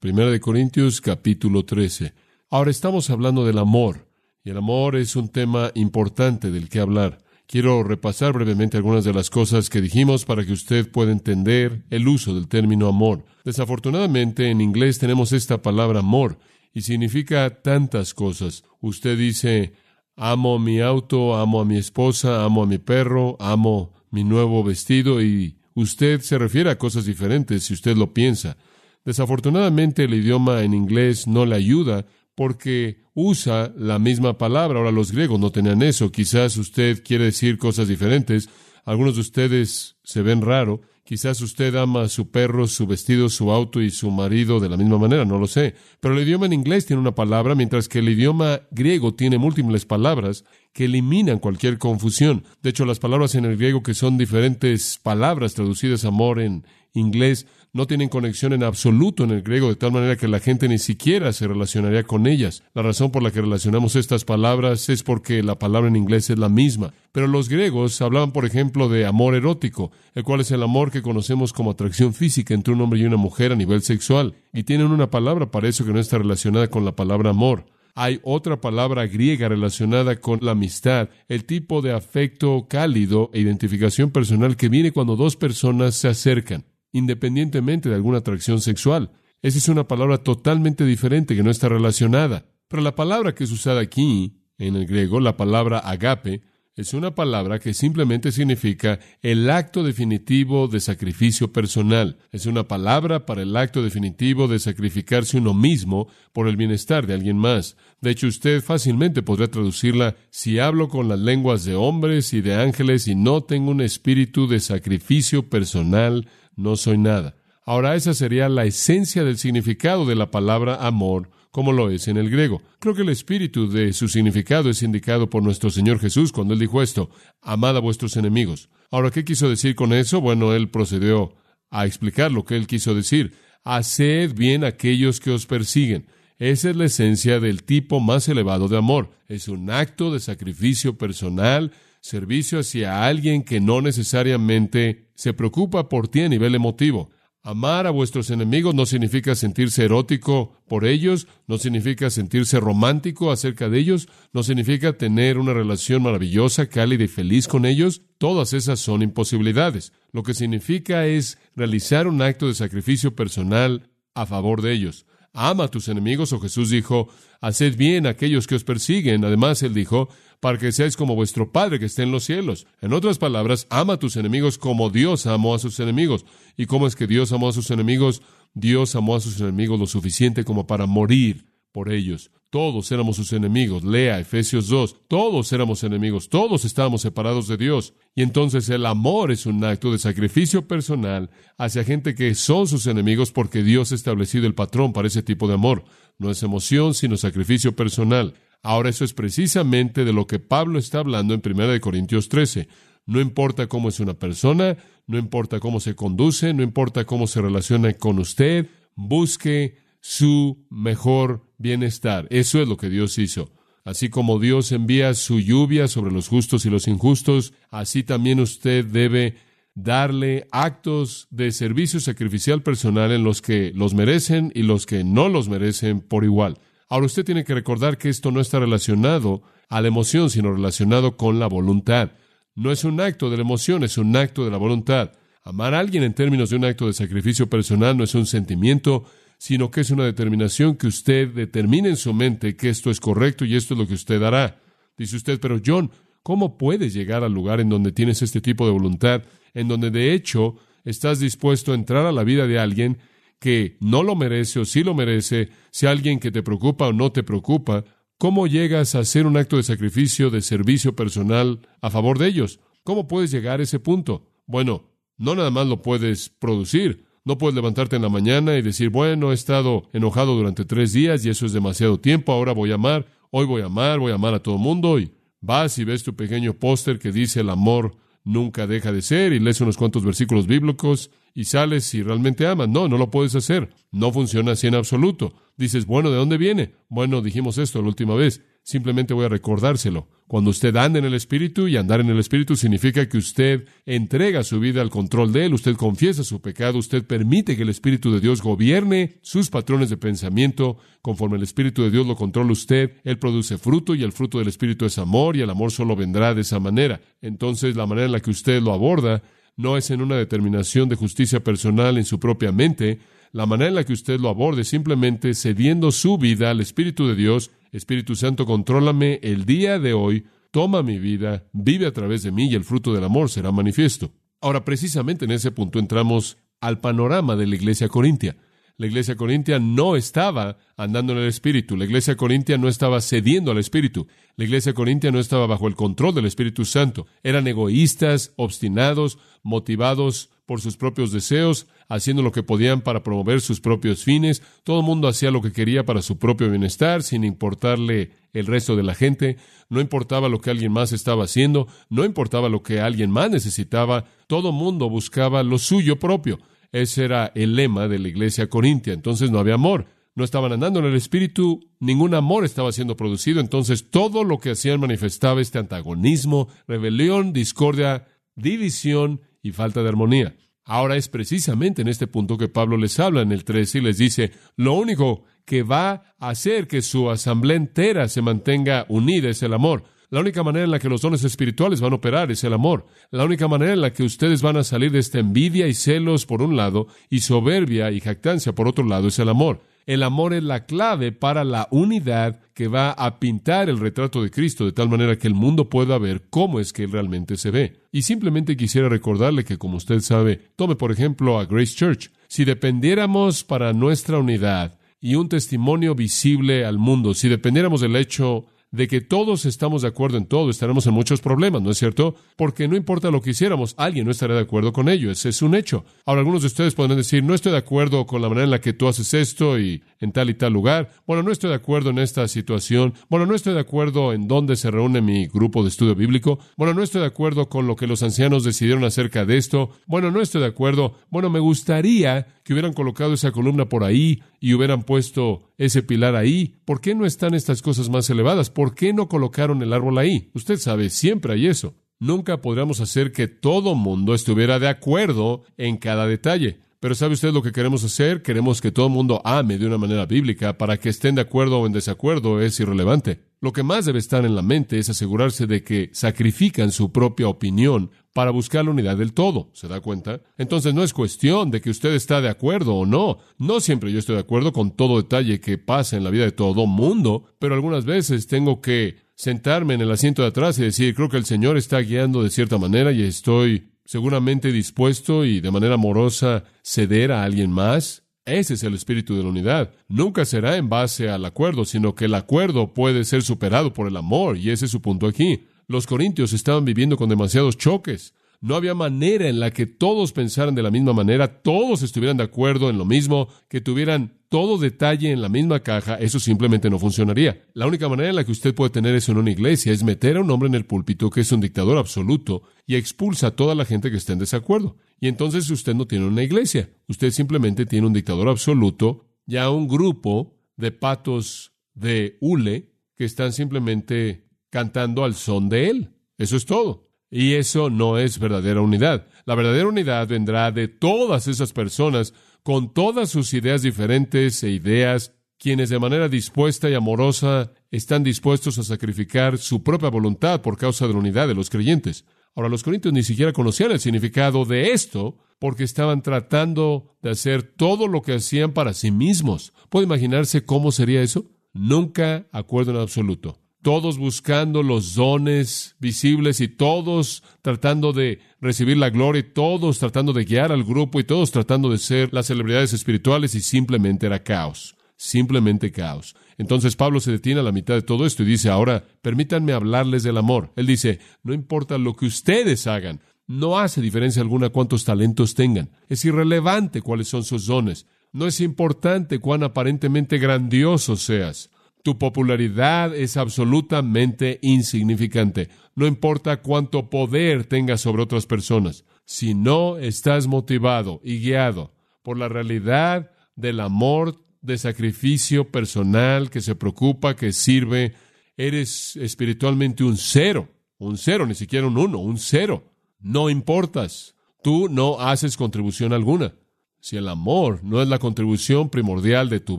Primera 0.00 0.30
de 0.30 0.40
Corintios 0.40 1.00
capítulo 1.00 1.64
13. 1.64 2.12
Ahora 2.50 2.70
estamos 2.70 3.08
hablando 3.10 3.44
del 3.44 3.58
amor, 3.58 4.08
y 4.42 4.50
el 4.50 4.58
amor 4.58 4.96
es 4.96 5.14
un 5.14 5.28
tema 5.28 5.70
importante 5.74 6.50
del 6.50 6.68
que 6.68 6.80
hablar. 6.80 7.22
Quiero 7.46 7.82
repasar 7.84 8.32
brevemente 8.32 8.76
algunas 8.76 9.04
de 9.04 9.12
las 9.12 9.30
cosas 9.30 9.70
que 9.70 9.80
dijimos 9.80 10.24
para 10.24 10.44
que 10.44 10.52
usted 10.52 10.90
pueda 10.90 11.12
entender 11.12 11.84
el 11.90 12.08
uso 12.08 12.34
del 12.34 12.48
término 12.48 12.88
amor. 12.88 13.24
Desafortunadamente 13.44 14.50
en 14.50 14.60
inglés 14.60 14.98
tenemos 14.98 15.32
esta 15.32 15.62
palabra 15.62 16.00
amor 16.00 16.38
y 16.72 16.82
significa 16.82 17.62
tantas 17.62 18.12
cosas. 18.12 18.64
Usted 18.80 19.16
dice, 19.16 19.74
Amo 20.16 20.58
mi 20.58 20.80
auto, 20.80 21.36
amo 21.36 21.60
a 21.60 21.64
mi 21.64 21.76
esposa, 21.76 22.44
amo 22.44 22.62
a 22.62 22.66
mi 22.66 22.78
perro, 22.78 23.36
amo 23.40 23.92
mi 24.10 24.24
nuevo 24.24 24.64
vestido 24.64 25.22
y 25.22 25.58
usted 25.74 26.20
se 26.20 26.38
refiere 26.38 26.70
a 26.70 26.78
cosas 26.78 27.04
diferentes 27.04 27.64
si 27.64 27.74
usted 27.74 27.96
lo 27.96 28.12
piensa. 28.14 28.56
Desafortunadamente 29.04 30.04
el 30.04 30.14
idioma 30.14 30.62
en 30.62 30.72
inglés 30.74 31.26
no 31.26 31.44
le 31.44 31.56
ayuda 31.56 32.06
porque 32.34 33.04
usa 33.14 33.72
la 33.76 33.98
misma 33.98 34.38
palabra. 34.38 34.78
Ahora 34.78 34.90
los 34.90 35.12
griegos 35.12 35.38
no 35.38 35.50
tenían 35.50 35.82
eso. 35.82 36.10
Quizás 36.10 36.56
usted 36.56 37.02
quiere 37.04 37.24
decir 37.24 37.58
cosas 37.58 37.88
diferentes. 37.88 38.48
Algunos 38.84 39.14
de 39.14 39.20
ustedes 39.20 39.96
se 40.02 40.22
ven 40.22 40.42
raro. 40.42 40.80
Quizás 41.04 41.42
usted 41.42 41.74
ama 41.76 42.04
a 42.04 42.08
su 42.08 42.30
perro, 42.30 42.66
su 42.66 42.86
vestido, 42.86 43.28
su 43.28 43.50
auto 43.50 43.82
y 43.82 43.90
su 43.90 44.10
marido 44.10 44.58
de 44.58 44.70
la 44.70 44.78
misma 44.78 44.96
manera, 44.96 45.26
no 45.26 45.38
lo 45.38 45.46
sé. 45.46 45.74
Pero 46.00 46.14
el 46.14 46.22
idioma 46.22 46.46
en 46.46 46.54
inglés 46.54 46.86
tiene 46.86 47.00
una 47.00 47.14
palabra, 47.14 47.54
mientras 47.54 47.88
que 47.88 47.98
el 47.98 48.08
idioma 48.08 48.62
griego 48.70 49.12
tiene 49.12 49.36
múltiples 49.36 49.84
palabras 49.84 50.46
que 50.72 50.86
eliminan 50.86 51.40
cualquier 51.40 51.76
confusión. 51.76 52.44
De 52.62 52.70
hecho, 52.70 52.86
las 52.86 53.00
palabras 53.00 53.34
en 53.34 53.44
el 53.44 53.58
griego 53.58 53.82
que 53.82 53.92
son 53.92 54.16
diferentes 54.16 54.98
palabras 55.02 55.52
traducidas 55.52 56.06
amor 56.06 56.40
en 56.40 56.64
inglés 56.94 57.46
no 57.74 57.88
tienen 57.88 58.08
conexión 58.08 58.52
en 58.52 58.62
absoluto 58.62 59.24
en 59.24 59.32
el 59.32 59.42
griego, 59.42 59.68
de 59.68 59.74
tal 59.74 59.90
manera 59.90 60.16
que 60.16 60.28
la 60.28 60.38
gente 60.38 60.68
ni 60.68 60.78
siquiera 60.78 61.32
se 61.32 61.48
relacionaría 61.48 62.04
con 62.04 62.28
ellas. 62.28 62.62
La 62.72 62.82
razón 62.82 63.10
por 63.10 63.22
la 63.22 63.32
que 63.32 63.40
relacionamos 63.40 63.96
estas 63.96 64.24
palabras 64.24 64.88
es 64.88 65.02
porque 65.02 65.42
la 65.42 65.58
palabra 65.58 65.88
en 65.88 65.96
inglés 65.96 66.30
es 66.30 66.38
la 66.38 66.48
misma. 66.48 66.94
Pero 67.10 67.26
los 67.26 67.48
griegos 67.48 68.00
hablaban, 68.00 68.30
por 68.30 68.44
ejemplo, 68.44 68.88
de 68.88 69.06
amor 69.06 69.34
erótico, 69.34 69.90
el 70.14 70.22
cual 70.22 70.40
es 70.40 70.52
el 70.52 70.62
amor 70.62 70.92
que 70.92 71.02
conocemos 71.02 71.52
como 71.52 71.72
atracción 71.72 72.14
física 72.14 72.54
entre 72.54 72.72
un 72.72 72.80
hombre 72.80 73.00
y 73.00 73.06
una 73.06 73.16
mujer 73.16 73.50
a 73.50 73.56
nivel 73.56 73.82
sexual. 73.82 74.36
Y 74.52 74.62
tienen 74.62 74.92
una 74.92 75.10
palabra 75.10 75.50
para 75.50 75.68
eso 75.68 75.84
que 75.84 75.92
no 75.92 75.98
está 75.98 76.18
relacionada 76.18 76.68
con 76.68 76.84
la 76.84 76.94
palabra 76.94 77.30
amor. 77.30 77.66
Hay 77.96 78.20
otra 78.22 78.60
palabra 78.60 79.08
griega 79.08 79.48
relacionada 79.48 80.20
con 80.20 80.38
la 80.42 80.52
amistad, 80.52 81.08
el 81.28 81.44
tipo 81.44 81.82
de 81.82 81.92
afecto 81.92 82.66
cálido 82.68 83.30
e 83.32 83.40
identificación 83.40 84.12
personal 84.12 84.56
que 84.56 84.68
viene 84.68 84.92
cuando 84.92 85.16
dos 85.16 85.34
personas 85.34 85.96
se 85.96 86.06
acercan 86.06 86.64
independientemente 86.94 87.88
de 87.88 87.96
alguna 87.96 88.18
atracción 88.18 88.60
sexual. 88.60 89.10
Esa 89.42 89.58
es 89.58 89.68
una 89.68 89.88
palabra 89.88 90.18
totalmente 90.18 90.86
diferente 90.86 91.34
que 91.34 91.42
no 91.42 91.50
está 91.50 91.68
relacionada. 91.68 92.46
Pero 92.68 92.82
la 92.82 92.94
palabra 92.94 93.34
que 93.34 93.44
es 93.44 93.50
usada 93.50 93.80
aquí, 93.80 94.40
en 94.58 94.76
el 94.76 94.86
griego, 94.86 95.18
la 95.18 95.36
palabra 95.36 95.80
agape, 95.80 96.42
es 96.76 96.92
una 96.92 97.14
palabra 97.14 97.60
que 97.60 97.72
simplemente 97.72 98.32
significa 98.32 98.98
el 99.22 99.48
acto 99.48 99.84
definitivo 99.84 100.66
de 100.66 100.80
sacrificio 100.80 101.52
personal. 101.52 102.18
Es 102.32 102.46
una 102.46 102.66
palabra 102.66 103.26
para 103.26 103.42
el 103.42 103.56
acto 103.56 103.80
definitivo 103.82 104.48
de 104.48 104.58
sacrificarse 104.58 105.38
uno 105.38 105.54
mismo 105.54 106.08
por 106.32 106.48
el 106.48 106.56
bienestar 106.56 107.06
de 107.06 107.14
alguien 107.14 107.38
más. 107.38 107.76
De 108.00 108.10
hecho, 108.10 108.26
usted 108.26 108.60
fácilmente 108.60 109.22
podría 109.22 109.50
traducirla 109.50 110.16
si 110.30 110.58
hablo 110.58 110.88
con 110.88 111.08
las 111.08 111.20
lenguas 111.20 111.64
de 111.64 111.76
hombres 111.76 112.32
y 112.34 112.40
de 112.40 112.54
ángeles 112.54 113.06
y 113.06 113.14
no 113.14 113.42
tengo 113.42 113.70
un 113.70 113.80
espíritu 113.80 114.48
de 114.48 114.58
sacrificio 114.58 115.48
personal 115.48 116.26
no 116.56 116.76
soy 116.76 116.98
nada. 116.98 117.36
Ahora 117.66 117.94
esa 117.94 118.12
sería 118.12 118.48
la 118.48 118.64
esencia 118.64 119.24
del 119.24 119.38
significado 119.38 120.04
de 120.04 120.14
la 120.14 120.30
palabra 120.30 120.86
amor, 120.86 121.30
como 121.50 121.72
lo 121.72 121.90
es 121.90 122.08
en 122.08 122.16
el 122.16 122.30
griego. 122.30 122.62
Creo 122.78 122.94
que 122.94 123.02
el 123.02 123.08
espíritu 123.08 123.70
de 123.70 123.92
su 123.92 124.08
significado 124.08 124.68
es 124.68 124.82
indicado 124.82 125.30
por 125.30 125.42
nuestro 125.42 125.70
Señor 125.70 125.98
Jesús 125.98 126.32
cuando 126.32 126.52
él 126.52 126.60
dijo 126.60 126.82
esto, 126.82 127.10
amad 127.40 127.76
a 127.76 127.80
vuestros 127.80 128.16
enemigos. 128.16 128.68
Ahora, 128.90 129.10
¿qué 129.10 129.24
quiso 129.24 129.48
decir 129.48 129.74
con 129.74 129.92
eso? 129.92 130.20
Bueno, 130.20 130.52
él 130.52 130.68
procedió 130.68 131.34
a 131.70 131.86
explicar 131.86 132.30
lo 132.30 132.44
que 132.44 132.56
él 132.56 132.66
quiso 132.66 132.94
decir. 132.94 133.34
Haced 133.64 134.34
bien 134.34 134.62
a 134.62 134.68
aquellos 134.68 135.20
que 135.20 135.30
os 135.30 135.46
persiguen. 135.46 136.06
Esa 136.38 136.70
es 136.70 136.76
la 136.76 136.84
esencia 136.84 137.40
del 137.40 137.62
tipo 137.62 138.00
más 138.00 138.28
elevado 138.28 138.68
de 138.68 138.76
amor. 138.76 139.10
Es 139.28 139.48
un 139.48 139.70
acto 139.70 140.12
de 140.12 140.20
sacrificio 140.20 140.98
personal 140.98 141.72
servicio 142.04 142.58
hacia 142.58 143.06
alguien 143.06 143.44
que 143.44 143.60
no 143.60 143.80
necesariamente 143.80 145.08
se 145.14 145.32
preocupa 145.32 145.88
por 145.88 146.06
ti 146.06 146.20
a 146.20 146.28
nivel 146.28 146.54
emotivo. 146.54 147.08
Amar 147.42 147.86
a 147.86 147.90
vuestros 147.90 148.28
enemigos 148.28 148.74
no 148.74 148.84
significa 148.84 149.34
sentirse 149.34 149.84
erótico 149.84 150.52
por 150.68 150.84
ellos, 150.84 151.26
no 151.46 151.56
significa 151.56 152.10
sentirse 152.10 152.60
romántico 152.60 153.32
acerca 153.32 153.70
de 153.70 153.78
ellos, 153.78 154.08
no 154.34 154.42
significa 154.42 154.98
tener 154.98 155.38
una 155.38 155.54
relación 155.54 156.02
maravillosa, 156.02 156.66
cálida 156.66 157.04
y 157.04 157.08
feliz 157.08 157.48
con 157.48 157.64
ellos. 157.64 158.02
Todas 158.18 158.52
esas 158.52 158.80
son 158.80 159.00
imposibilidades. 159.00 159.94
Lo 160.12 160.22
que 160.22 160.34
significa 160.34 161.06
es 161.06 161.38
realizar 161.56 162.06
un 162.06 162.20
acto 162.20 162.48
de 162.48 162.54
sacrificio 162.54 163.16
personal 163.16 163.88
a 164.14 164.26
favor 164.26 164.60
de 164.60 164.74
ellos. 164.74 165.06
Ama 165.32 165.64
a 165.64 165.68
tus 165.68 165.88
enemigos, 165.88 166.32
o 166.32 166.38
Jesús 166.38 166.70
dijo, 166.70 167.08
haced 167.40 167.76
bien 167.76 168.06
a 168.06 168.10
aquellos 168.10 168.46
que 168.46 168.54
os 168.54 168.62
persiguen. 168.62 169.24
Además, 169.24 169.62
él 169.64 169.74
dijo, 169.74 170.08
para 170.40 170.58
que 170.58 170.72
seáis 170.72 170.96
como 170.96 171.14
vuestro 171.14 171.52
Padre 171.52 171.78
que 171.78 171.86
está 171.86 172.02
en 172.02 172.12
los 172.12 172.24
cielos. 172.24 172.66
En 172.80 172.92
otras 172.92 173.18
palabras, 173.18 173.66
ama 173.70 173.94
a 173.94 173.98
tus 173.98 174.16
enemigos 174.16 174.58
como 174.58 174.90
Dios 174.90 175.26
amó 175.26 175.54
a 175.54 175.58
sus 175.58 175.80
enemigos. 175.80 176.24
¿Y 176.56 176.66
cómo 176.66 176.86
es 176.86 176.96
que 176.96 177.06
Dios 177.06 177.32
amó 177.32 177.48
a 177.48 177.52
sus 177.52 177.70
enemigos? 177.70 178.22
Dios 178.54 178.94
amó 178.94 179.16
a 179.16 179.20
sus 179.20 179.40
enemigos 179.40 179.78
lo 179.80 179.86
suficiente 179.86 180.44
como 180.44 180.66
para 180.66 180.86
morir 180.86 181.46
por 181.72 181.92
ellos. 181.92 182.30
Todos 182.54 182.92
éramos 182.92 183.16
sus 183.16 183.32
enemigos. 183.32 183.82
Lea 183.82 184.20
Efesios 184.20 184.68
2. 184.68 185.08
Todos 185.08 185.52
éramos 185.52 185.82
enemigos. 185.82 186.28
Todos 186.28 186.64
estábamos 186.64 187.02
separados 187.02 187.48
de 187.48 187.56
Dios. 187.56 187.94
Y 188.14 188.22
entonces 188.22 188.68
el 188.68 188.86
amor 188.86 189.32
es 189.32 189.44
un 189.44 189.64
acto 189.64 189.90
de 189.90 189.98
sacrificio 189.98 190.68
personal 190.68 191.30
hacia 191.58 191.82
gente 191.82 192.14
que 192.14 192.32
son 192.36 192.68
sus 192.68 192.86
enemigos 192.86 193.32
porque 193.32 193.64
Dios 193.64 193.90
ha 193.90 193.96
establecido 193.96 194.46
el 194.46 194.54
patrón 194.54 194.92
para 194.92 195.08
ese 195.08 195.24
tipo 195.24 195.48
de 195.48 195.54
amor. 195.54 195.84
No 196.16 196.30
es 196.30 196.44
emoción, 196.44 196.94
sino 196.94 197.16
sacrificio 197.16 197.74
personal. 197.74 198.34
Ahora 198.64 198.88
eso 198.88 199.04
es 199.04 199.12
precisamente 199.12 200.06
de 200.06 200.14
lo 200.14 200.26
que 200.26 200.38
Pablo 200.38 200.78
está 200.78 201.00
hablando 201.00 201.34
en 201.34 201.42
1 201.44 201.80
Corintios 201.82 202.30
13. 202.30 202.66
No 203.04 203.20
importa 203.20 203.66
cómo 203.66 203.90
es 203.90 204.00
una 204.00 204.14
persona, 204.14 204.78
no 205.06 205.18
importa 205.18 205.60
cómo 205.60 205.80
se 205.80 205.94
conduce, 205.94 206.54
no 206.54 206.62
importa 206.62 207.04
cómo 207.04 207.26
se 207.26 207.42
relaciona 207.42 207.92
con 207.92 208.18
usted, 208.18 208.66
busque 208.96 209.76
su 210.00 210.64
mejor 210.70 211.44
bienestar. 211.58 212.26
Eso 212.30 212.62
es 212.62 212.66
lo 212.66 212.78
que 212.78 212.88
Dios 212.88 213.18
hizo. 213.18 213.52
Así 213.84 214.08
como 214.08 214.38
Dios 214.38 214.72
envía 214.72 215.12
su 215.12 215.40
lluvia 215.40 215.86
sobre 215.86 216.10
los 216.10 216.28
justos 216.28 216.64
y 216.64 216.70
los 216.70 216.88
injustos, 216.88 217.52
así 217.70 218.02
también 218.02 218.40
usted 218.40 218.86
debe 218.86 219.34
darle 219.74 220.46
actos 220.52 221.28
de 221.30 221.52
servicio 221.52 222.00
sacrificial 222.00 222.62
personal 222.62 223.12
en 223.12 223.24
los 223.24 223.42
que 223.42 223.72
los 223.74 223.92
merecen 223.92 224.52
y 224.54 224.62
los 224.62 224.86
que 224.86 225.04
no 225.04 225.28
los 225.28 225.50
merecen 225.50 226.00
por 226.00 226.24
igual. 226.24 226.56
Ahora 226.94 227.06
usted 227.06 227.24
tiene 227.24 227.42
que 227.42 227.54
recordar 227.54 227.98
que 227.98 228.08
esto 228.08 228.30
no 228.30 228.40
está 228.40 228.60
relacionado 228.60 229.42
a 229.68 229.80
la 229.80 229.88
emoción, 229.88 230.30
sino 230.30 230.52
relacionado 230.52 231.16
con 231.16 231.40
la 231.40 231.48
voluntad. 231.48 232.12
No 232.54 232.70
es 232.70 232.84
un 232.84 233.00
acto 233.00 233.30
de 233.30 233.36
la 233.36 233.42
emoción, 233.42 233.82
es 233.82 233.98
un 233.98 234.14
acto 234.14 234.44
de 234.44 234.52
la 234.52 234.58
voluntad. 234.58 235.10
Amar 235.42 235.74
a 235.74 235.80
alguien 235.80 236.04
en 236.04 236.14
términos 236.14 236.50
de 236.50 236.56
un 236.56 236.64
acto 236.64 236.86
de 236.86 236.92
sacrificio 236.92 237.50
personal 237.50 237.96
no 237.96 238.04
es 238.04 238.14
un 238.14 238.26
sentimiento, 238.26 239.06
sino 239.38 239.72
que 239.72 239.80
es 239.80 239.90
una 239.90 240.04
determinación 240.04 240.76
que 240.76 240.86
usted 240.86 241.30
determina 241.30 241.88
en 241.88 241.96
su 241.96 242.14
mente 242.14 242.54
que 242.54 242.68
esto 242.68 242.92
es 242.92 243.00
correcto 243.00 243.44
y 243.44 243.56
esto 243.56 243.74
es 243.74 243.80
lo 243.80 243.88
que 243.88 243.94
usted 243.94 244.22
hará. 244.22 244.60
Dice 244.96 245.16
usted, 245.16 245.40
pero 245.40 245.60
John, 245.66 245.90
¿cómo 246.22 246.56
puedes 246.56 246.94
llegar 246.94 247.24
al 247.24 247.34
lugar 247.34 247.58
en 247.58 247.70
donde 247.70 247.90
tienes 247.90 248.22
este 248.22 248.40
tipo 248.40 248.66
de 248.66 248.72
voluntad, 248.72 249.24
en 249.52 249.66
donde 249.66 249.90
de 249.90 250.14
hecho 250.14 250.58
estás 250.84 251.18
dispuesto 251.18 251.72
a 251.72 251.74
entrar 251.74 252.06
a 252.06 252.12
la 252.12 252.22
vida 252.22 252.46
de 252.46 252.60
alguien 252.60 252.98
que 253.44 253.76
no 253.78 254.02
lo 254.02 254.16
merece 254.16 254.58
o 254.58 254.64
sí 254.64 254.82
lo 254.82 254.94
merece, 254.94 255.50
si 255.70 255.84
alguien 255.84 256.18
que 256.18 256.30
te 256.30 256.42
preocupa 256.42 256.88
o 256.88 256.94
no 256.94 257.12
te 257.12 257.22
preocupa, 257.22 257.84
¿cómo 258.16 258.46
llegas 258.46 258.94
a 258.94 259.00
hacer 259.00 259.26
un 259.26 259.36
acto 259.36 259.58
de 259.58 259.62
sacrificio, 259.62 260.30
de 260.30 260.40
servicio 260.40 260.96
personal 260.96 261.60
a 261.82 261.90
favor 261.90 262.18
de 262.18 262.28
ellos? 262.28 262.58
¿Cómo 262.84 263.06
puedes 263.06 263.30
llegar 263.30 263.60
a 263.60 263.64
ese 263.64 263.80
punto? 263.80 264.24
Bueno, 264.46 264.84
no 265.18 265.34
nada 265.34 265.50
más 265.50 265.66
lo 265.66 265.82
puedes 265.82 266.30
producir. 266.30 267.04
No 267.26 267.36
puedes 267.36 267.54
levantarte 267.54 267.96
en 267.96 268.02
la 268.02 268.08
mañana 268.08 268.56
y 268.56 268.62
decir, 268.62 268.88
bueno, 268.88 269.30
he 269.30 269.34
estado 269.34 269.90
enojado 269.92 270.34
durante 270.36 270.64
tres 270.64 270.94
días 270.94 271.22
y 271.26 271.28
eso 271.28 271.44
es 271.44 271.52
demasiado 271.52 272.00
tiempo, 272.00 272.32
ahora 272.32 272.52
voy 272.52 272.70
a 272.70 272.76
amar, 272.76 273.04
hoy 273.30 273.44
voy 273.44 273.60
a 273.60 273.66
amar, 273.66 273.98
voy 273.98 274.12
a 274.12 274.14
amar 274.14 274.32
a 274.32 274.42
todo 274.42 274.54
el 274.54 274.62
mundo 274.62 274.98
y 274.98 275.12
vas 275.42 275.76
y 275.76 275.84
ves 275.84 276.02
tu 276.02 276.16
pequeño 276.16 276.54
póster 276.54 276.98
que 276.98 277.12
dice 277.12 277.40
el 277.40 277.50
amor 277.50 277.94
nunca 278.24 278.66
deja 278.66 278.90
de 278.90 279.02
ser 279.02 279.34
y 279.34 279.38
lees 279.38 279.60
unos 279.60 279.76
cuantos 279.76 280.02
versículos 280.02 280.46
bíblicos 280.46 281.10
y 281.34 281.44
sales 281.44 281.92
y 281.94 282.02
realmente 282.02 282.46
amas. 282.46 282.68
No, 282.68 282.88
no 282.88 282.96
lo 282.96 283.10
puedes 283.10 283.34
hacer. 283.34 283.70
No 283.90 284.12
funciona 284.12 284.52
así 284.52 284.68
en 284.68 284.76
absoluto. 284.76 285.34
Dices, 285.56 285.84
bueno, 285.86 286.10
¿de 286.10 286.16
dónde 286.16 286.38
viene? 286.38 286.74
Bueno, 286.88 287.20
dijimos 287.20 287.58
esto 287.58 287.82
la 287.82 287.88
última 287.88 288.14
vez. 288.14 288.40
Simplemente 288.62 289.12
voy 289.12 289.26
a 289.26 289.28
recordárselo. 289.28 290.08
Cuando 290.26 290.50
usted 290.50 290.74
anda 290.76 290.98
en 290.98 291.04
el 291.04 291.12
Espíritu, 291.12 291.68
y 291.68 291.76
andar 291.76 292.00
en 292.00 292.08
el 292.08 292.18
Espíritu 292.18 292.56
significa 292.56 293.06
que 293.08 293.18
usted 293.18 293.66
entrega 293.84 294.42
su 294.42 294.58
vida 294.58 294.80
al 294.80 294.88
control 294.88 295.32
de 295.32 295.44
Él, 295.44 295.52
usted 295.52 295.76
confiesa 295.76 296.24
su 296.24 296.40
pecado, 296.40 296.78
usted 296.78 297.04
permite 297.04 297.56
que 297.56 297.62
el 297.62 297.68
Espíritu 297.68 298.10
de 298.10 298.20
Dios 298.20 298.40
gobierne 298.40 299.18
sus 299.20 299.50
patrones 299.50 299.90
de 299.90 299.98
pensamiento, 299.98 300.78
conforme 301.02 301.36
el 301.36 301.42
Espíritu 301.42 301.82
de 301.82 301.90
Dios 301.90 302.06
lo 302.06 302.16
controla 302.16 302.52
usted, 302.52 302.92
Él 303.04 303.18
produce 303.18 303.58
fruto 303.58 303.94
y 303.94 304.02
el 304.02 304.12
fruto 304.12 304.38
del 304.38 304.48
Espíritu 304.48 304.86
es 304.86 304.96
amor 304.96 305.36
y 305.36 305.42
el 305.42 305.50
amor 305.50 305.70
solo 305.70 305.94
vendrá 305.94 306.34
de 306.34 306.40
esa 306.40 306.58
manera. 306.58 307.02
Entonces 307.20 307.76
la 307.76 307.86
manera 307.86 308.06
en 308.06 308.12
la 308.12 308.20
que 308.20 308.30
usted 308.30 308.62
lo 308.62 308.72
aborda 308.72 309.22
no 309.56 309.76
es 309.76 309.90
en 309.90 310.02
una 310.02 310.16
determinación 310.16 310.88
de 310.88 310.96
justicia 310.96 311.42
personal 311.42 311.98
en 311.98 312.04
su 312.04 312.18
propia 312.18 312.52
mente, 312.52 312.98
la 313.32 313.46
manera 313.46 313.68
en 313.68 313.74
la 313.74 313.84
que 313.84 313.92
usted 313.92 314.20
lo 314.20 314.28
aborde 314.28 314.64
simplemente 314.64 315.34
cediendo 315.34 315.90
su 315.92 316.18
vida 316.18 316.50
al 316.50 316.60
Espíritu 316.60 317.06
de 317.06 317.14
Dios 317.14 317.50
Espíritu 317.72 318.14
Santo, 318.14 318.46
contrólame 318.46 319.18
el 319.22 319.44
día 319.44 319.80
de 319.80 319.94
hoy, 319.94 320.26
toma 320.52 320.84
mi 320.84 321.00
vida, 321.00 321.48
vive 321.52 321.86
a 321.86 321.92
través 321.92 322.22
de 322.22 322.30
mí 322.30 322.48
y 322.48 322.54
el 322.54 322.62
fruto 322.62 322.92
del 322.92 323.02
amor 323.02 323.28
será 323.28 323.50
manifiesto. 323.50 324.12
Ahora, 324.40 324.64
precisamente 324.64 325.24
en 325.24 325.32
ese 325.32 325.50
punto 325.50 325.80
entramos 325.80 326.38
al 326.60 326.78
panorama 326.78 327.34
de 327.34 327.48
la 327.48 327.56
iglesia 327.56 327.88
corintia. 327.88 328.36
La 328.76 328.86
iglesia 328.88 329.14
corintia 329.14 329.60
no 329.60 329.94
estaba 329.94 330.56
andando 330.76 331.12
en 331.12 331.20
el 331.20 331.28
Espíritu. 331.28 331.76
La 331.76 331.84
iglesia 331.84 332.16
corintia 332.16 332.58
no 332.58 332.66
estaba 332.66 333.00
cediendo 333.00 333.52
al 333.52 333.58
Espíritu. 333.58 334.08
La 334.36 334.44
iglesia 334.44 334.74
corintia 334.74 335.12
no 335.12 335.20
estaba 335.20 335.46
bajo 335.46 335.68
el 335.68 335.76
control 335.76 336.16
del 336.16 336.26
Espíritu 336.26 336.64
Santo. 336.64 337.06
Eran 337.22 337.46
egoístas, 337.46 338.32
obstinados, 338.34 339.18
motivados 339.44 340.30
por 340.44 340.60
sus 340.60 340.76
propios 340.76 341.12
deseos, 341.12 341.68
haciendo 341.88 342.22
lo 342.22 342.32
que 342.32 342.42
podían 342.42 342.80
para 342.80 343.04
promover 343.04 343.40
sus 343.40 343.60
propios 343.60 344.02
fines. 344.02 344.42
Todo 344.64 344.80
el 344.80 344.86
mundo 344.86 345.06
hacía 345.06 345.30
lo 345.30 345.40
que 345.40 345.52
quería 345.52 345.84
para 345.84 346.02
su 346.02 346.18
propio 346.18 346.50
bienestar, 346.50 347.04
sin 347.04 347.22
importarle 347.22 348.10
el 348.32 348.46
resto 348.46 348.74
de 348.74 348.82
la 348.82 348.96
gente. 348.96 349.36
No 349.68 349.80
importaba 349.80 350.28
lo 350.28 350.40
que 350.40 350.50
alguien 350.50 350.72
más 350.72 350.90
estaba 350.90 351.24
haciendo, 351.24 351.68
no 351.90 352.04
importaba 352.04 352.48
lo 352.48 352.64
que 352.64 352.80
alguien 352.80 353.12
más 353.12 353.30
necesitaba. 353.30 354.06
Todo 354.26 354.48
el 354.48 354.56
mundo 354.56 354.90
buscaba 354.90 355.44
lo 355.44 355.58
suyo 355.58 356.00
propio. 356.00 356.40
Ese 356.74 357.04
era 357.04 357.30
el 357.36 357.54
lema 357.54 357.86
de 357.86 358.00
la 358.00 358.08
iglesia 358.08 358.48
corintia. 358.48 358.92
Entonces 358.92 359.30
no 359.30 359.38
había 359.38 359.54
amor. 359.54 359.86
No 360.16 360.24
estaban 360.24 360.50
andando 360.50 360.80
en 360.80 360.86
el 360.86 360.96
espíritu, 360.96 361.70
ningún 361.78 362.14
amor 362.14 362.44
estaba 362.44 362.72
siendo 362.72 362.96
producido. 362.96 363.40
Entonces 363.40 363.92
todo 363.92 364.24
lo 364.24 364.40
que 364.40 364.50
hacían 364.50 364.80
manifestaba 364.80 365.40
este 365.40 365.60
antagonismo, 365.60 366.48
rebelión, 366.66 367.32
discordia, 367.32 368.08
división 368.34 369.20
y 369.40 369.52
falta 369.52 369.84
de 369.84 369.88
armonía. 369.88 370.36
Ahora 370.64 370.96
es 370.96 371.08
precisamente 371.08 371.82
en 371.82 371.86
este 371.86 372.08
punto 372.08 372.36
que 372.36 372.48
Pablo 372.48 372.76
les 372.76 372.98
habla 372.98 373.22
en 373.22 373.30
el 373.30 373.44
13 373.44 373.78
y 373.78 373.82
les 373.82 373.98
dice, 373.98 374.32
lo 374.56 374.72
único 374.72 375.22
que 375.44 375.62
va 375.62 376.14
a 376.18 376.30
hacer 376.30 376.66
que 376.66 376.82
su 376.82 377.08
asamblea 377.08 377.56
entera 377.56 378.08
se 378.08 378.20
mantenga 378.20 378.84
unida 378.88 379.28
es 379.28 379.44
el 379.44 379.54
amor. 379.54 379.84
La 380.10 380.20
única 380.20 380.42
manera 380.42 380.64
en 380.64 380.70
la 380.70 380.78
que 380.78 380.88
los 380.88 381.02
dones 381.02 381.24
espirituales 381.24 381.80
van 381.80 381.92
a 381.92 381.96
operar 381.96 382.30
es 382.30 382.44
el 382.44 382.52
amor. 382.52 382.86
La 383.10 383.24
única 383.24 383.48
manera 383.48 383.72
en 383.72 383.80
la 383.80 383.92
que 383.92 384.02
ustedes 384.02 384.42
van 384.42 384.56
a 384.56 384.64
salir 384.64 384.92
de 384.92 384.98
esta 384.98 385.18
envidia 385.18 385.66
y 385.66 385.74
celos 385.74 386.26
por 386.26 386.42
un 386.42 386.56
lado 386.56 386.88
y 387.10 387.20
soberbia 387.20 387.90
y 387.90 388.00
jactancia 388.00 388.54
por 388.54 388.68
otro 388.68 388.84
lado 388.84 389.08
es 389.08 389.18
el 389.18 389.28
amor. 389.28 389.60
El 389.86 390.02
amor 390.02 390.32
es 390.32 390.42
la 390.42 390.64
clave 390.64 391.12
para 391.12 391.44
la 391.44 391.68
unidad 391.70 392.40
que 392.54 392.68
va 392.68 392.92
a 392.92 393.18
pintar 393.18 393.68
el 393.68 393.78
retrato 393.78 394.22
de 394.22 394.30
Cristo 394.30 394.64
de 394.64 394.72
tal 394.72 394.88
manera 394.88 395.18
que 395.18 395.26
el 395.26 395.34
mundo 395.34 395.68
pueda 395.68 395.98
ver 395.98 396.22
cómo 396.30 396.58
es 396.58 396.72
que 396.72 396.84
Él 396.84 396.92
realmente 396.92 397.36
se 397.36 397.50
ve. 397.50 397.80
Y 397.92 398.02
simplemente 398.02 398.56
quisiera 398.56 398.88
recordarle 398.88 399.44
que, 399.44 399.58
como 399.58 399.76
usted 399.76 400.00
sabe, 400.00 400.40
tome 400.56 400.76
por 400.76 400.90
ejemplo 400.90 401.38
a 401.38 401.44
Grace 401.44 401.74
Church. 401.74 402.10
Si 402.28 402.44
dependiéramos 402.46 403.44
para 403.44 403.74
nuestra 403.74 404.18
unidad 404.18 404.78
y 405.02 405.16
un 405.16 405.28
testimonio 405.28 405.94
visible 405.94 406.64
al 406.64 406.78
mundo, 406.78 407.12
si 407.12 407.28
dependiéramos 407.28 407.82
del 407.82 407.96
hecho 407.96 408.46
de 408.74 408.88
que 408.88 409.00
todos 409.00 409.46
estamos 409.46 409.82
de 409.82 409.88
acuerdo 409.88 410.18
en 410.18 410.26
todo, 410.26 410.50
estaremos 410.50 410.86
en 410.86 410.94
muchos 410.94 411.20
problemas, 411.20 411.62
¿no 411.62 411.70
es 411.70 411.78
cierto? 411.78 412.16
Porque 412.36 412.66
no 412.66 412.76
importa 412.76 413.10
lo 413.10 413.20
que 413.20 413.30
hiciéramos, 413.30 413.74
alguien 413.78 414.04
no 414.04 414.10
estará 414.10 414.34
de 414.34 414.40
acuerdo 414.40 414.72
con 414.72 414.88
ello, 414.88 415.12
ese 415.12 415.28
es 415.28 415.42
un 415.42 415.54
hecho. 415.54 415.84
Ahora, 416.04 416.20
algunos 416.20 416.42
de 416.42 416.48
ustedes 416.48 416.74
podrán 416.74 416.96
decir, 416.96 417.22
no 417.22 417.34
estoy 417.34 417.52
de 417.52 417.58
acuerdo 417.58 418.04
con 418.04 418.20
la 418.20 418.28
manera 418.28 418.44
en 418.44 418.50
la 418.50 418.60
que 418.60 418.72
tú 418.72 418.88
haces 418.88 419.14
esto 419.14 419.60
y 419.60 419.84
en 420.00 420.10
tal 420.10 420.28
y 420.28 420.34
tal 420.34 420.52
lugar. 420.52 420.90
Bueno, 421.06 421.22
no 421.22 421.30
estoy 421.30 421.50
de 421.50 421.56
acuerdo 421.56 421.90
en 421.90 421.98
esta 421.98 422.26
situación. 422.26 422.94
Bueno, 423.08 423.26
no 423.26 423.34
estoy 423.36 423.54
de 423.54 423.60
acuerdo 423.60 424.12
en 424.12 424.26
dónde 424.26 424.56
se 424.56 424.72
reúne 424.72 425.00
mi 425.00 425.26
grupo 425.26 425.62
de 425.62 425.68
estudio 425.68 425.94
bíblico. 425.94 426.40
Bueno, 426.56 426.74
no 426.74 426.82
estoy 426.82 427.02
de 427.02 427.06
acuerdo 427.06 427.48
con 427.48 427.68
lo 427.68 427.76
que 427.76 427.86
los 427.86 428.02
ancianos 428.02 428.42
decidieron 428.42 428.82
acerca 428.84 429.24
de 429.24 429.36
esto. 429.36 429.70
Bueno, 429.86 430.10
no 430.10 430.20
estoy 430.20 430.40
de 430.40 430.48
acuerdo. 430.48 430.96
Bueno, 431.10 431.30
me 431.30 431.38
gustaría 431.38 432.26
que 432.44 432.52
hubieran 432.52 432.74
colocado 432.74 433.14
esa 433.14 433.32
columna 433.32 433.68
por 433.68 433.82
ahí 433.82 434.22
y 434.38 434.54
hubieran 434.54 434.82
puesto 434.82 435.50
ese 435.58 435.82
pilar 435.82 436.14
ahí. 436.14 436.60
¿Por 436.64 436.80
qué 436.80 436.94
no 436.94 437.06
están 437.06 437.34
estas 437.34 437.62
cosas 437.62 437.88
más 437.88 438.08
elevadas? 438.10 438.50
¿Por 438.50 438.74
qué 438.74 438.92
no 438.92 439.08
colocaron 439.08 439.62
el 439.62 439.72
árbol 439.72 439.98
ahí? 439.98 440.30
Usted 440.34 440.58
sabe, 440.58 440.90
siempre 440.90 441.32
hay 441.32 441.46
eso. 441.46 441.74
Nunca 441.98 442.42
podríamos 442.42 442.80
hacer 442.80 443.12
que 443.12 443.28
todo 443.28 443.74
mundo 443.74 444.14
estuviera 444.14 444.58
de 444.58 444.68
acuerdo 444.68 445.44
en 445.56 445.78
cada 445.78 446.06
detalle. 446.06 446.58
Pero 446.80 446.94
¿sabe 446.94 447.14
usted 447.14 447.32
lo 447.32 447.42
que 447.42 447.52
queremos 447.52 447.82
hacer? 447.82 448.20
Queremos 448.20 448.60
que 448.60 448.70
todo 448.70 448.88
el 448.88 448.92
mundo 448.92 449.22
ame 449.24 449.56
de 449.56 449.66
una 449.66 449.78
manera 449.78 450.04
bíblica. 450.04 450.58
Para 450.58 450.76
que 450.76 450.90
estén 450.90 451.14
de 451.14 451.22
acuerdo 451.22 451.60
o 451.60 451.66
en 451.66 451.72
desacuerdo 451.72 452.42
es 452.42 452.60
irrelevante. 452.60 453.20
Lo 453.44 453.52
que 453.52 453.62
más 453.62 453.84
debe 453.84 453.98
estar 453.98 454.24
en 454.24 454.34
la 454.34 454.40
mente 454.40 454.78
es 454.78 454.88
asegurarse 454.88 455.46
de 455.46 455.62
que 455.62 455.90
sacrifican 455.92 456.72
su 456.72 456.92
propia 456.92 457.28
opinión 457.28 457.90
para 458.14 458.30
buscar 458.30 458.64
la 458.64 458.70
unidad 458.70 458.96
del 458.96 459.12
todo. 459.12 459.50
¿Se 459.52 459.68
da 459.68 459.82
cuenta? 459.82 460.22
Entonces 460.38 460.72
no 460.72 460.82
es 460.82 460.94
cuestión 460.94 461.50
de 461.50 461.60
que 461.60 461.68
usted 461.68 461.92
está 461.92 462.22
de 462.22 462.30
acuerdo 462.30 462.74
o 462.74 462.86
no. 462.86 463.18
No 463.36 463.60
siempre 463.60 463.92
yo 463.92 463.98
estoy 463.98 464.14
de 464.14 464.22
acuerdo 464.22 464.54
con 464.54 464.74
todo 464.74 464.96
detalle 464.96 465.40
que 465.40 465.58
pasa 465.58 465.98
en 465.98 466.04
la 466.04 466.10
vida 466.10 466.24
de 466.24 466.32
todo 466.32 466.64
mundo, 466.64 467.34
pero 467.38 467.54
algunas 467.54 467.84
veces 467.84 468.26
tengo 468.28 468.62
que 468.62 468.96
sentarme 469.14 469.74
en 469.74 469.82
el 469.82 469.90
asiento 469.90 470.22
de 470.22 470.28
atrás 470.28 470.58
y 470.58 470.62
decir, 470.62 470.94
creo 470.94 471.10
que 471.10 471.18
el 471.18 471.26
Señor 471.26 471.58
está 471.58 471.80
guiando 471.80 472.22
de 472.22 472.30
cierta 472.30 472.56
manera 472.56 472.92
y 472.92 473.02
estoy 473.02 473.74
seguramente 473.84 474.52
dispuesto 474.52 475.26
y 475.26 475.42
de 475.42 475.50
manera 475.50 475.74
amorosa 475.74 476.44
ceder 476.62 477.12
a 477.12 477.24
alguien 477.24 477.50
más. 477.50 478.03
Ese 478.26 478.54
es 478.54 478.62
el 478.62 478.72
espíritu 478.72 479.16
de 479.16 479.22
la 479.22 479.28
unidad. 479.28 479.70
Nunca 479.86 480.24
será 480.24 480.56
en 480.56 480.70
base 480.70 481.10
al 481.10 481.26
acuerdo, 481.26 481.66
sino 481.66 481.94
que 481.94 482.06
el 482.06 482.14
acuerdo 482.14 482.72
puede 482.72 483.04
ser 483.04 483.22
superado 483.22 483.74
por 483.74 483.86
el 483.86 483.96
amor, 483.98 484.38
y 484.38 484.50
ese 484.50 484.64
es 484.64 484.70
su 484.70 484.80
punto 484.80 485.06
aquí. 485.06 485.46
Los 485.66 485.86
corintios 485.86 486.32
estaban 486.32 486.64
viviendo 486.64 486.96
con 486.96 487.10
demasiados 487.10 487.58
choques. 487.58 488.14
No 488.44 488.56
había 488.56 488.74
manera 488.74 489.26
en 489.26 489.40
la 489.40 489.52
que 489.52 489.64
todos 489.64 490.12
pensaran 490.12 490.54
de 490.54 490.62
la 490.62 490.70
misma 490.70 490.92
manera, 490.92 491.40
todos 491.40 491.80
estuvieran 491.80 492.18
de 492.18 492.24
acuerdo 492.24 492.68
en 492.68 492.76
lo 492.76 492.84
mismo, 492.84 493.28
que 493.48 493.62
tuvieran 493.62 494.18
todo 494.28 494.58
detalle 494.58 495.12
en 495.12 495.22
la 495.22 495.30
misma 495.30 495.60
caja, 495.60 495.94
eso 495.94 496.20
simplemente 496.20 496.68
no 496.68 496.78
funcionaría. 496.78 497.42
La 497.54 497.66
única 497.66 497.88
manera 497.88 498.10
en 498.10 498.16
la 498.16 498.24
que 498.24 498.32
usted 498.32 498.54
puede 498.54 498.68
tener 498.68 498.94
eso 498.94 499.12
en 499.12 499.16
una 499.16 499.30
iglesia 499.30 499.72
es 499.72 499.82
meter 499.82 500.18
a 500.18 500.20
un 500.20 500.30
hombre 500.30 500.50
en 500.50 500.56
el 500.56 500.66
púlpito 500.66 501.08
que 501.08 501.22
es 501.22 501.32
un 501.32 501.40
dictador 501.40 501.78
absoluto 501.78 502.42
y 502.66 502.74
expulsa 502.74 503.28
a 503.28 503.30
toda 503.30 503.54
la 503.54 503.64
gente 503.64 503.90
que 503.90 503.96
esté 503.96 504.12
en 504.12 504.18
desacuerdo. 504.18 504.76
Y 505.00 505.08
entonces 505.08 505.48
usted 505.48 505.74
no 505.74 505.86
tiene 505.86 506.04
una 506.04 506.22
iglesia, 506.22 506.68
usted 506.86 507.12
simplemente 507.12 507.64
tiene 507.64 507.86
un 507.86 507.94
dictador 507.94 508.28
absoluto, 508.28 509.06
ya 509.24 509.48
un 509.48 509.68
grupo 509.68 510.36
de 510.58 510.70
patos 510.70 511.52
de 511.72 512.18
hule 512.20 512.74
que 512.94 513.06
están 513.06 513.32
simplemente 513.32 514.28
cantando 514.50 515.02
al 515.02 515.14
son 515.14 515.48
de 515.48 515.70
él. 515.70 515.94
Eso 516.18 516.36
es 516.36 516.44
todo. 516.44 516.83
Y 517.16 517.34
eso 517.34 517.70
no 517.70 517.96
es 517.96 518.18
verdadera 518.18 518.60
unidad. 518.60 519.06
La 519.24 519.36
verdadera 519.36 519.68
unidad 519.68 520.08
vendrá 520.08 520.50
de 520.50 520.66
todas 520.66 521.28
esas 521.28 521.52
personas 521.52 522.12
con 522.42 522.74
todas 522.74 523.08
sus 523.08 523.32
ideas 523.34 523.62
diferentes 523.62 524.42
e 524.42 524.50
ideas, 524.50 525.14
quienes 525.38 525.70
de 525.70 525.78
manera 525.78 526.08
dispuesta 526.08 526.68
y 526.68 526.74
amorosa 526.74 527.52
están 527.70 528.02
dispuestos 528.02 528.58
a 528.58 528.64
sacrificar 528.64 529.38
su 529.38 529.62
propia 529.62 529.90
voluntad 529.90 530.42
por 530.42 530.56
causa 530.56 530.88
de 530.88 530.92
la 530.92 530.98
unidad 530.98 531.28
de 531.28 531.36
los 531.36 531.50
creyentes. 531.50 532.04
Ahora, 532.34 532.48
los 532.48 532.64
corintios 532.64 532.92
ni 532.92 533.04
siquiera 533.04 533.32
conocían 533.32 533.70
el 533.70 533.78
significado 533.78 534.44
de 534.44 534.72
esto 534.72 535.16
porque 535.38 535.62
estaban 535.62 536.02
tratando 536.02 536.96
de 537.00 537.10
hacer 537.10 537.44
todo 537.44 537.86
lo 537.86 538.02
que 538.02 538.14
hacían 538.14 538.52
para 538.52 538.74
sí 538.74 538.90
mismos. 538.90 539.52
¿Puede 539.68 539.86
imaginarse 539.86 540.44
cómo 540.44 540.72
sería 540.72 541.00
eso? 541.00 541.30
Nunca 541.52 542.26
acuerdo 542.32 542.72
en 542.72 542.78
absoluto. 542.78 543.43
Todos 543.64 543.96
buscando 543.96 544.62
los 544.62 544.94
dones 544.94 545.74
visibles 545.80 546.42
y 546.42 546.48
todos 546.48 547.22
tratando 547.40 547.94
de 547.94 548.18
recibir 548.38 548.76
la 548.76 548.90
gloria 548.90 549.24
todos 549.32 549.78
tratando 549.78 550.12
de 550.12 550.26
guiar 550.26 550.52
al 550.52 550.64
grupo 550.64 551.00
y 551.00 551.04
todos 551.04 551.30
tratando 551.30 551.70
de 551.70 551.78
ser 551.78 552.12
las 552.12 552.26
celebridades 552.26 552.74
espirituales 552.74 553.34
y 553.34 553.40
simplemente 553.40 554.04
era 554.04 554.22
caos. 554.22 554.76
Simplemente 554.96 555.72
caos. 555.72 556.14
Entonces 556.36 556.76
Pablo 556.76 557.00
se 557.00 557.12
detiene 557.12 557.40
a 557.40 557.42
la 557.42 557.52
mitad 557.52 557.72
de 557.72 557.80
todo 557.80 558.04
esto 558.04 558.22
y 558.22 558.26
dice, 558.26 558.50
ahora 558.50 558.84
permítanme 559.00 559.54
hablarles 559.54 560.02
del 560.02 560.18
amor. 560.18 560.52
Él 560.56 560.66
dice, 560.66 560.98
no 561.22 561.32
importa 561.32 561.78
lo 561.78 561.96
que 561.96 562.04
ustedes 562.04 562.66
hagan, 562.66 563.00
no 563.26 563.58
hace 563.58 563.80
diferencia 563.80 564.20
alguna 564.20 564.50
cuántos 564.50 564.84
talentos 564.84 565.34
tengan, 565.34 565.70
es 565.88 566.04
irrelevante 566.04 566.82
cuáles 566.82 567.08
son 567.08 567.24
sus 567.24 567.46
dones, 567.46 567.86
no 568.12 568.26
es 568.26 568.42
importante 568.42 569.20
cuán 569.20 569.42
aparentemente 569.42 570.18
grandioso 570.18 570.96
seas. 570.96 571.48
Tu 571.84 571.98
popularidad 571.98 572.96
es 572.96 573.18
absolutamente 573.18 574.38
insignificante. 574.40 575.50
No 575.74 575.86
importa 575.86 576.40
cuánto 576.40 576.88
poder 576.88 577.44
tengas 577.44 577.82
sobre 577.82 578.02
otras 578.02 578.24
personas. 578.24 578.86
Si 579.04 579.34
no 579.34 579.76
estás 579.76 580.26
motivado 580.26 581.02
y 581.04 581.18
guiado 581.18 581.74
por 582.02 582.16
la 582.16 582.30
realidad 582.30 583.10
del 583.36 583.60
amor 583.60 584.16
de 584.40 584.56
sacrificio 584.56 585.50
personal 585.50 586.30
que 586.30 586.40
se 586.40 586.54
preocupa, 586.54 587.16
que 587.16 587.32
sirve, 587.32 587.92
eres 588.38 588.96
espiritualmente 588.96 589.84
un 589.84 589.98
cero, 589.98 590.48
un 590.78 590.96
cero, 590.96 591.26
ni 591.26 591.34
siquiera 591.34 591.66
un 591.66 591.76
uno, 591.76 591.98
un 591.98 592.16
cero. 592.16 592.72
No 592.98 593.28
importas. 593.28 594.14
Tú 594.42 594.70
no 594.70 595.00
haces 595.00 595.36
contribución 595.36 595.92
alguna. 595.92 596.34
Si 596.80 596.96
el 596.96 597.08
amor 597.08 597.62
no 597.62 597.82
es 597.82 597.88
la 597.88 597.98
contribución 597.98 598.70
primordial 598.70 599.28
de 599.28 599.40
tu 599.40 599.58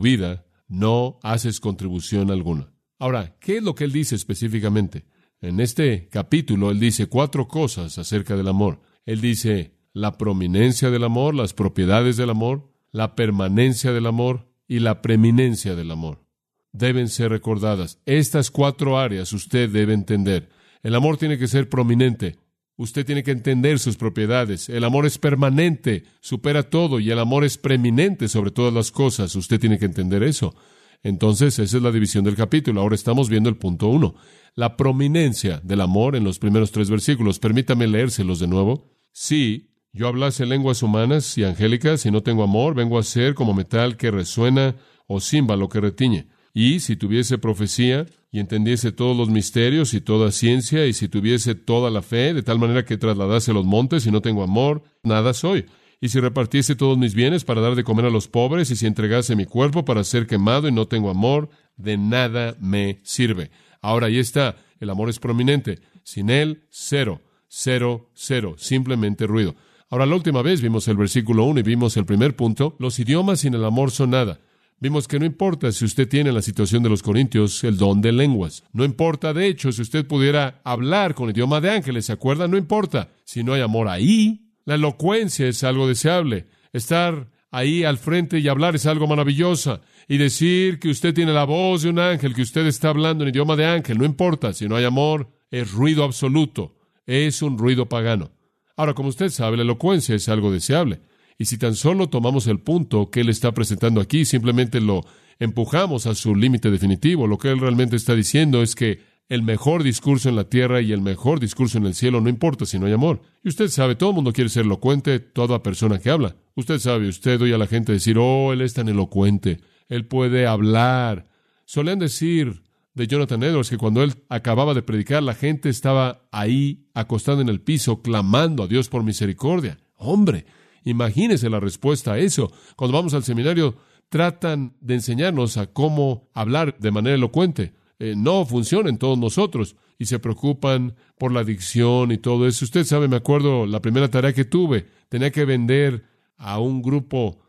vida, 0.00 0.45
no 0.68 1.18
haces 1.22 1.60
contribución 1.60 2.30
alguna. 2.30 2.72
Ahora, 2.98 3.36
¿qué 3.40 3.58
es 3.58 3.62
lo 3.62 3.74
que 3.74 3.84
él 3.84 3.92
dice 3.92 4.14
específicamente? 4.14 5.04
En 5.40 5.60
este 5.60 6.08
capítulo 6.08 6.70
él 6.70 6.80
dice 6.80 7.06
cuatro 7.06 7.46
cosas 7.46 7.98
acerca 7.98 8.36
del 8.36 8.48
amor. 8.48 8.80
Él 9.04 9.20
dice 9.20 9.76
la 9.92 10.18
prominencia 10.18 10.90
del 10.90 11.04
amor, 11.04 11.34
las 11.34 11.52
propiedades 11.52 12.16
del 12.16 12.30
amor, 12.30 12.72
la 12.90 13.14
permanencia 13.14 13.92
del 13.92 14.06
amor, 14.06 14.46
y 14.68 14.80
la 14.80 15.02
preeminencia 15.02 15.74
del 15.74 15.90
amor. 15.90 16.24
Deben 16.72 17.08
ser 17.08 17.30
recordadas. 17.30 18.00
Estas 18.04 18.50
cuatro 18.50 18.98
áreas 18.98 19.32
usted 19.32 19.70
debe 19.70 19.94
entender. 19.94 20.50
El 20.82 20.94
amor 20.94 21.16
tiene 21.16 21.38
que 21.38 21.48
ser 21.48 21.68
prominente. 21.68 22.36
Usted 22.76 23.06
tiene 23.06 23.22
que 23.22 23.30
entender 23.30 23.78
sus 23.78 23.96
propiedades. 23.96 24.68
El 24.68 24.84
amor 24.84 25.06
es 25.06 25.18
permanente, 25.18 26.04
supera 26.20 26.64
todo, 26.64 27.00
y 27.00 27.10
el 27.10 27.18
amor 27.18 27.44
es 27.44 27.56
preeminente 27.56 28.28
sobre 28.28 28.50
todas 28.50 28.72
las 28.72 28.90
cosas. 28.90 29.34
Usted 29.34 29.58
tiene 29.58 29.78
que 29.78 29.86
entender 29.86 30.22
eso. 30.22 30.54
Entonces, 31.02 31.58
esa 31.58 31.76
es 31.76 31.82
la 31.82 31.92
división 31.92 32.24
del 32.24 32.36
capítulo. 32.36 32.80
Ahora 32.80 32.94
estamos 32.94 33.30
viendo 33.30 33.48
el 33.48 33.56
punto 33.56 33.88
uno. 33.88 34.14
La 34.54 34.76
prominencia 34.76 35.60
del 35.62 35.80
amor 35.80 36.16
en 36.16 36.24
los 36.24 36.38
primeros 36.38 36.70
tres 36.70 36.90
versículos. 36.90 37.38
Permítame 37.38 37.86
leérselos 37.86 38.40
de 38.40 38.48
nuevo. 38.48 38.92
Sí, 39.12 39.70
yo 39.92 40.08
hablase 40.08 40.44
lenguas 40.44 40.82
humanas 40.82 41.38
y 41.38 41.44
angélicas 41.44 42.04
y 42.04 42.10
no 42.10 42.22
tengo 42.22 42.42
amor, 42.42 42.74
vengo 42.74 42.98
a 42.98 43.02
ser 43.02 43.34
como 43.34 43.54
metal 43.54 43.96
que 43.96 44.10
resuena 44.10 44.76
o 45.06 45.20
címbalo 45.20 45.70
que 45.70 45.80
retiñe. 45.80 46.28
Y 46.58 46.80
si 46.80 46.96
tuviese 46.96 47.36
profecía 47.36 48.06
y 48.32 48.40
entendiese 48.40 48.90
todos 48.90 49.14
los 49.14 49.28
misterios 49.28 49.92
y 49.92 50.00
toda 50.00 50.32
ciencia, 50.32 50.86
y 50.86 50.94
si 50.94 51.06
tuviese 51.06 51.54
toda 51.54 51.90
la 51.90 52.00
fe, 52.00 52.32
de 52.32 52.42
tal 52.42 52.58
manera 52.58 52.86
que 52.86 52.96
trasladase 52.96 53.52
los 53.52 53.66
montes 53.66 54.06
y 54.06 54.10
no 54.10 54.22
tengo 54.22 54.42
amor, 54.42 54.82
nada 55.02 55.34
soy. 55.34 55.66
Y 56.00 56.08
si 56.08 56.18
repartiese 56.18 56.74
todos 56.74 56.96
mis 56.96 57.14
bienes 57.14 57.44
para 57.44 57.60
dar 57.60 57.74
de 57.74 57.84
comer 57.84 58.06
a 58.06 58.10
los 58.10 58.26
pobres, 58.26 58.70
y 58.70 58.76
si 58.76 58.86
entregase 58.86 59.36
mi 59.36 59.44
cuerpo 59.44 59.84
para 59.84 60.02
ser 60.02 60.26
quemado 60.26 60.66
y 60.66 60.72
no 60.72 60.88
tengo 60.88 61.10
amor, 61.10 61.50
de 61.76 61.98
nada 61.98 62.56
me 62.58 63.00
sirve. 63.02 63.50
Ahora 63.82 64.06
ahí 64.06 64.18
está, 64.18 64.56
el 64.80 64.88
amor 64.88 65.10
es 65.10 65.18
prominente. 65.18 65.80
Sin 66.04 66.30
él, 66.30 66.62
cero, 66.70 67.20
cero, 67.48 68.08
cero, 68.14 68.54
simplemente 68.56 69.26
ruido. 69.26 69.56
Ahora, 69.90 70.06
la 70.06 70.14
última 70.14 70.40
vez 70.40 70.62
vimos 70.62 70.88
el 70.88 70.96
versículo 70.96 71.44
1 71.44 71.60
y 71.60 71.64
vimos 71.64 71.98
el 71.98 72.06
primer 72.06 72.34
punto. 72.34 72.76
Los 72.78 72.98
idiomas 72.98 73.40
sin 73.40 73.52
el 73.52 73.64
amor 73.66 73.90
son 73.90 74.08
nada. 74.08 74.40
Vimos 74.78 75.08
que 75.08 75.18
no 75.18 75.24
importa 75.24 75.72
si 75.72 75.86
usted 75.86 76.06
tiene 76.06 76.28
en 76.28 76.34
la 76.34 76.42
situación 76.42 76.82
de 76.82 76.90
los 76.90 77.02
corintios 77.02 77.64
el 77.64 77.78
don 77.78 78.02
de 78.02 78.12
lenguas. 78.12 78.62
No 78.72 78.84
importa, 78.84 79.32
de 79.32 79.46
hecho, 79.46 79.72
si 79.72 79.80
usted 79.80 80.06
pudiera 80.06 80.60
hablar 80.64 81.14
con 81.14 81.30
idioma 81.30 81.62
de 81.62 81.70
ángeles, 81.70 82.04
¿se 82.06 82.12
acuerda? 82.12 82.46
No 82.46 82.58
importa. 82.58 83.08
Si 83.24 83.42
no 83.42 83.54
hay 83.54 83.62
amor 83.62 83.88
ahí, 83.88 84.52
la 84.66 84.74
elocuencia 84.74 85.48
es 85.48 85.64
algo 85.64 85.88
deseable. 85.88 86.46
Estar 86.74 87.30
ahí 87.50 87.84
al 87.84 87.96
frente 87.96 88.38
y 88.38 88.48
hablar 88.48 88.76
es 88.76 88.84
algo 88.84 89.06
maravilloso. 89.06 89.80
Y 90.08 90.18
decir 90.18 90.78
que 90.78 90.90
usted 90.90 91.14
tiene 91.14 91.32
la 91.32 91.44
voz 91.44 91.82
de 91.82 91.88
un 91.88 91.98
ángel, 91.98 92.34
que 92.34 92.42
usted 92.42 92.66
está 92.66 92.90
hablando 92.90 93.24
en 93.24 93.30
idioma 93.30 93.56
de 93.56 93.64
ángel, 93.64 93.96
no 93.96 94.04
importa. 94.04 94.52
Si 94.52 94.68
no 94.68 94.76
hay 94.76 94.84
amor, 94.84 95.30
es 95.50 95.72
ruido 95.72 96.04
absoluto. 96.04 96.76
Es 97.06 97.40
un 97.40 97.56
ruido 97.56 97.88
pagano. 97.88 98.30
Ahora, 98.76 98.92
como 98.92 99.08
usted 99.08 99.30
sabe, 99.30 99.56
la 99.56 99.62
elocuencia 99.62 100.14
es 100.14 100.28
algo 100.28 100.52
deseable. 100.52 101.00
Y 101.38 101.46
si 101.46 101.58
tan 101.58 101.74
solo 101.74 102.08
tomamos 102.08 102.46
el 102.46 102.60
punto 102.60 103.10
que 103.10 103.20
él 103.20 103.28
está 103.28 103.52
presentando 103.52 104.00
aquí, 104.00 104.24
simplemente 104.24 104.80
lo 104.80 105.02
empujamos 105.38 106.06
a 106.06 106.14
su 106.14 106.34
límite 106.34 106.70
definitivo, 106.70 107.26
lo 107.26 107.38
que 107.38 107.50
él 107.50 107.60
realmente 107.60 107.96
está 107.96 108.14
diciendo 108.14 108.62
es 108.62 108.74
que 108.74 109.00
el 109.28 109.42
mejor 109.42 109.82
discurso 109.82 110.28
en 110.28 110.36
la 110.36 110.48
tierra 110.48 110.80
y 110.80 110.92
el 110.92 111.00
mejor 111.00 111.40
discurso 111.40 111.78
en 111.78 111.86
el 111.86 111.94
cielo 111.94 112.20
no 112.20 112.28
importa 112.28 112.64
si 112.64 112.78
no 112.78 112.86
hay 112.86 112.92
amor. 112.92 113.22
Y 113.42 113.48
usted 113.48 113.68
sabe, 113.68 113.96
todo 113.96 114.10
el 114.10 114.16
mundo 114.16 114.32
quiere 114.32 114.50
ser 114.50 114.64
elocuente, 114.64 115.18
toda 115.18 115.62
persona 115.62 115.98
que 115.98 116.10
habla. 116.10 116.36
Usted 116.54 116.78
sabe, 116.78 117.08
usted 117.08 117.40
oye 117.42 117.54
a 117.54 117.58
la 117.58 117.66
gente 117.66 117.92
decir, 117.92 118.18
oh, 118.18 118.52
él 118.52 118.60
es 118.60 118.74
tan 118.74 118.88
elocuente, 118.88 119.60
él 119.88 120.06
puede 120.06 120.46
hablar. 120.46 121.26
Solían 121.64 121.98
decir 121.98 122.62
de 122.94 123.06
Jonathan 123.08 123.42
Edwards 123.42 123.68
que 123.68 123.76
cuando 123.76 124.02
él 124.02 124.14
acababa 124.28 124.74
de 124.74 124.82
predicar, 124.82 125.22
la 125.22 125.34
gente 125.34 125.68
estaba 125.68 126.22
ahí 126.30 126.86
acostada 126.94 127.42
en 127.42 127.48
el 127.48 127.60
piso, 127.60 128.02
clamando 128.02 128.62
a 128.62 128.68
Dios 128.68 128.88
por 128.88 129.02
misericordia. 129.02 129.78
Hombre, 129.96 130.46
imagínese 130.86 131.50
la 131.50 131.60
respuesta 131.60 132.14
a 132.14 132.18
eso. 132.18 132.50
Cuando 132.76 132.96
vamos 132.96 133.12
al 133.12 133.24
seminario, 133.24 133.76
tratan 134.08 134.74
de 134.80 134.94
enseñarnos 134.94 135.58
a 135.58 135.66
cómo 135.66 136.30
hablar 136.32 136.78
de 136.78 136.90
manera 136.90 137.16
elocuente. 137.16 137.74
Eh, 137.98 138.14
no 138.16 138.46
funciona 138.46 138.88
en 138.88 138.98
todos 138.98 139.18
nosotros 139.18 139.76
y 139.98 140.06
se 140.06 140.18
preocupan 140.18 140.94
por 141.18 141.32
la 141.32 141.40
adicción 141.40 142.12
y 142.12 142.18
todo 142.18 142.46
eso. 142.46 142.64
Usted 142.64 142.84
sabe, 142.84 143.08
me 143.08 143.16
acuerdo 143.16 143.66
la 143.66 143.80
primera 143.80 144.10
tarea 144.10 144.32
que 144.32 144.44
tuve, 144.44 144.86
tenía 145.08 145.30
que 145.30 145.44
vender 145.44 146.04
a 146.36 146.58
un 146.58 146.82
grupo 146.82 147.40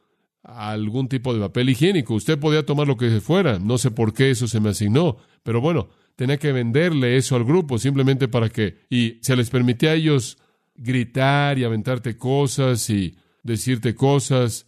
algún 0.44 1.10
tipo 1.10 1.34
de 1.34 1.42
papel 1.42 1.70
higiénico. 1.70 2.14
Usted 2.16 2.40
podía 2.40 2.66
tomar 2.66 2.88
lo 2.88 2.98
que 2.98 3.22
fuera. 3.22 3.60
No 3.60 3.78
sé 3.78 3.92
por 3.92 4.14
qué 4.14 4.32
eso 4.32 4.48
se 4.48 4.60
me 4.60 4.70
asignó. 4.70 5.18
Pero 5.44 5.62
bueno, 5.62 5.90
tenía 6.16 6.38
que 6.38 6.54
venderle 6.54 7.18
eso 7.18 7.36
al 7.36 7.44
grupo 7.44 7.78
simplemente 7.78 8.28
para 8.28 8.50
que... 8.50 8.78
Y 8.90 9.20
se 9.22 9.36
les 9.36 9.50
permitía 9.50 9.92
a 9.92 9.96
ellos 9.96 10.38
gritar 10.76 11.60
y 11.60 11.66
aventarte 11.66 12.18
cosas 12.18 12.90
y 12.90 13.18
decirte 13.48 13.96
cosas 13.96 14.68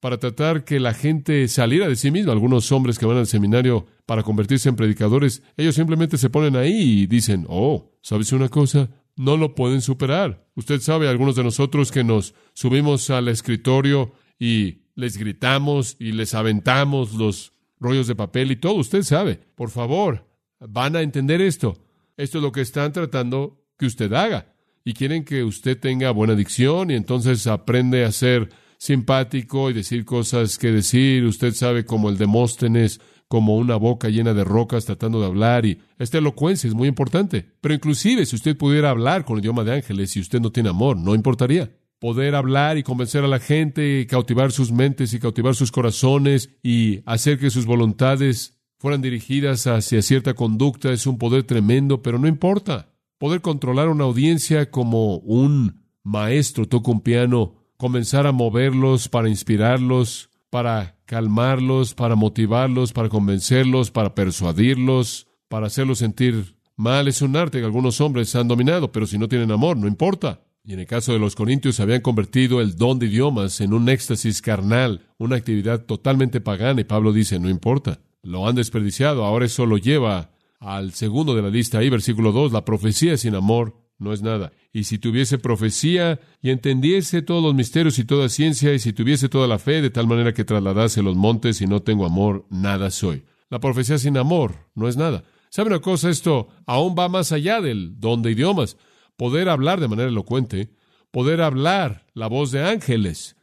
para 0.00 0.18
tratar 0.18 0.64
que 0.64 0.78
la 0.78 0.94
gente 0.94 1.48
saliera 1.48 1.88
de 1.88 1.96
sí 1.96 2.10
misma. 2.10 2.32
Algunos 2.32 2.70
hombres 2.70 2.98
que 2.98 3.06
van 3.06 3.16
al 3.16 3.26
seminario 3.26 3.86
para 4.06 4.22
convertirse 4.22 4.68
en 4.68 4.76
predicadores, 4.76 5.42
ellos 5.56 5.74
simplemente 5.74 6.18
se 6.18 6.30
ponen 6.30 6.54
ahí 6.54 7.02
y 7.02 7.06
dicen, 7.06 7.46
oh, 7.48 7.90
¿sabes 8.00 8.32
una 8.32 8.48
cosa? 8.48 8.90
No 9.16 9.36
lo 9.36 9.56
pueden 9.56 9.80
superar. 9.80 10.46
Usted 10.54 10.80
sabe, 10.80 11.08
algunos 11.08 11.34
de 11.34 11.42
nosotros 11.42 11.90
que 11.90 12.04
nos 12.04 12.34
subimos 12.52 13.10
al 13.10 13.26
escritorio 13.26 14.12
y 14.38 14.82
les 14.94 15.16
gritamos 15.16 15.96
y 15.98 16.12
les 16.12 16.34
aventamos 16.34 17.14
los 17.14 17.52
rollos 17.80 18.06
de 18.06 18.14
papel 18.14 18.52
y 18.52 18.56
todo. 18.56 18.74
Usted 18.74 19.02
sabe, 19.02 19.40
por 19.56 19.70
favor, 19.70 20.28
van 20.60 20.94
a 20.94 21.02
entender 21.02 21.40
esto. 21.40 21.78
Esto 22.16 22.38
es 22.38 22.44
lo 22.44 22.52
que 22.52 22.60
están 22.60 22.92
tratando 22.92 23.64
que 23.76 23.86
usted 23.86 24.12
haga. 24.12 24.54
Y 24.88 24.94
quieren 24.94 25.22
que 25.22 25.44
usted 25.44 25.78
tenga 25.78 26.12
buena 26.12 26.34
dicción 26.34 26.90
y 26.90 26.94
entonces 26.94 27.46
aprende 27.46 28.06
a 28.06 28.10
ser 28.10 28.48
simpático 28.78 29.68
y 29.68 29.74
decir 29.74 30.06
cosas 30.06 30.56
que 30.56 30.72
decir. 30.72 31.26
Usted 31.26 31.52
sabe 31.52 31.84
como 31.84 32.08
el 32.08 32.16
Demóstenes, 32.16 32.98
como 33.28 33.58
una 33.58 33.76
boca 33.76 34.08
llena 34.08 34.32
de 34.32 34.44
rocas 34.44 34.86
tratando 34.86 35.20
de 35.20 35.26
hablar 35.26 35.66
y 35.66 35.78
esta 35.98 36.16
elocuencia 36.16 36.68
es 36.68 36.72
muy 36.72 36.88
importante. 36.88 37.50
Pero 37.60 37.74
inclusive 37.74 38.24
si 38.24 38.34
usted 38.34 38.56
pudiera 38.56 38.88
hablar 38.88 39.26
con 39.26 39.36
el 39.36 39.44
idioma 39.44 39.62
de 39.62 39.74
ángeles 39.74 40.16
y 40.16 40.20
usted 40.20 40.40
no 40.40 40.52
tiene 40.52 40.70
amor, 40.70 40.96
no 40.96 41.14
importaría 41.14 41.70
poder 41.98 42.34
hablar 42.34 42.78
y 42.78 42.82
convencer 42.82 43.22
a 43.24 43.28
la 43.28 43.40
gente, 43.40 44.00
y 44.00 44.06
cautivar 44.06 44.52
sus 44.52 44.72
mentes 44.72 45.12
y 45.12 45.18
cautivar 45.18 45.54
sus 45.54 45.70
corazones 45.70 46.48
y 46.62 47.02
hacer 47.04 47.38
que 47.38 47.50
sus 47.50 47.66
voluntades 47.66 48.58
fueran 48.78 49.02
dirigidas 49.02 49.66
hacia 49.66 50.00
cierta 50.00 50.32
conducta 50.32 50.90
es 50.92 51.06
un 51.06 51.18
poder 51.18 51.42
tremendo, 51.42 52.00
pero 52.00 52.18
no 52.18 52.26
importa. 52.26 52.87
Poder 53.18 53.40
controlar 53.40 53.88
una 53.88 54.04
audiencia 54.04 54.70
como 54.70 55.16
un 55.16 55.84
maestro 56.02 56.66
toca 56.66 56.90
un 56.90 57.00
piano, 57.00 57.54
comenzar 57.76 58.26
a 58.26 58.32
moverlos 58.32 59.08
para 59.08 59.28
inspirarlos, 59.28 60.30
para 60.50 60.96
calmarlos, 61.04 61.94
para 61.94 62.14
motivarlos, 62.14 62.92
para 62.92 63.08
convencerlos, 63.08 63.90
para 63.90 64.14
persuadirlos, 64.14 65.26
para 65.48 65.66
hacerlos 65.66 65.98
sentir 65.98 66.58
Mal 66.78 67.08
es 67.08 67.22
un 67.22 67.34
arte 67.34 67.58
que 67.58 67.64
algunos 67.64 68.00
hombres 68.00 68.36
han 68.36 68.46
dominado, 68.46 68.92
pero 68.92 69.04
si 69.04 69.18
no 69.18 69.28
tienen 69.28 69.50
amor, 69.50 69.76
no 69.76 69.88
importa. 69.88 70.42
Y 70.62 70.74
en 70.74 70.78
el 70.78 70.86
caso 70.86 71.12
de 71.12 71.18
los 71.18 71.34
corintios 71.34 71.80
habían 71.80 72.02
convertido 72.02 72.60
el 72.60 72.76
don 72.76 73.00
de 73.00 73.06
idiomas 73.06 73.60
en 73.60 73.72
un 73.72 73.88
éxtasis 73.88 74.40
carnal, 74.40 75.00
una 75.18 75.34
actividad 75.34 75.86
totalmente 75.86 76.40
pagana, 76.40 76.80
y 76.80 76.84
Pablo 76.84 77.12
dice, 77.12 77.40
no 77.40 77.50
importa, 77.50 77.98
lo 78.22 78.46
han 78.46 78.54
desperdiciado, 78.54 79.24
ahora 79.24 79.46
eso 79.46 79.66
lo 79.66 79.76
lleva 79.76 80.30
al 80.60 80.92
segundo 80.92 81.34
de 81.34 81.42
la 81.42 81.50
lista 81.50 81.78
ahí, 81.78 81.88
versículo 81.88 82.32
2, 82.32 82.52
la 82.52 82.64
profecía 82.64 83.16
sin 83.16 83.34
amor 83.34 83.76
no 83.98 84.12
es 84.12 84.22
nada. 84.22 84.52
Y 84.72 84.84
si 84.84 84.98
tuviese 84.98 85.38
profecía 85.38 86.20
y 86.40 86.50
entendiese 86.50 87.22
todos 87.22 87.42
los 87.42 87.54
misterios 87.54 87.98
y 87.98 88.04
toda 88.04 88.28
ciencia, 88.28 88.72
y 88.72 88.78
si 88.78 88.92
tuviese 88.92 89.28
toda 89.28 89.46
la 89.46 89.58
fe 89.58 89.82
de 89.82 89.90
tal 89.90 90.06
manera 90.06 90.32
que 90.32 90.44
trasladase 90.44 91.02
los 91.02 91.16
montes 91.16 91.60
y 91.60 91.66
no 91.66 91.82
tengo 91.82 92.06
amor, 92.06 92.46
nada 92.50 92.90
soy. 92.90 93.24
La 93.50 93.60
profecía 93.60 93.98
sin 93.98 94.16
amor 94.16 94.68
no 94.74 94.88
es 94.88 94.96
nada. 94.96 95.24
¿Sabe 95.50 95.70
una 95.70 95.80
cosa? 95.80 96.10
Esto 96.10 96.48
aún 96.66 96.94
va 96.98 97.08
más 97.08 97.32
allá 97.32 97.60
del 97.60 97.98
don 97.98 98.22
de 98.22 98.32
idiomas. 98.32 98.76
Poder 99.16 99.48
hablar 99.48 99.80
de 99.80 99.88
manera 99.88 100.08
elocuente, 100.08 100.70
poder 101.10 101.40
hablar 101.40 102.06
la 102.14 102.26
voz 102.28 102.52
de 102.52 102.62
ángeles, 102.62 103.36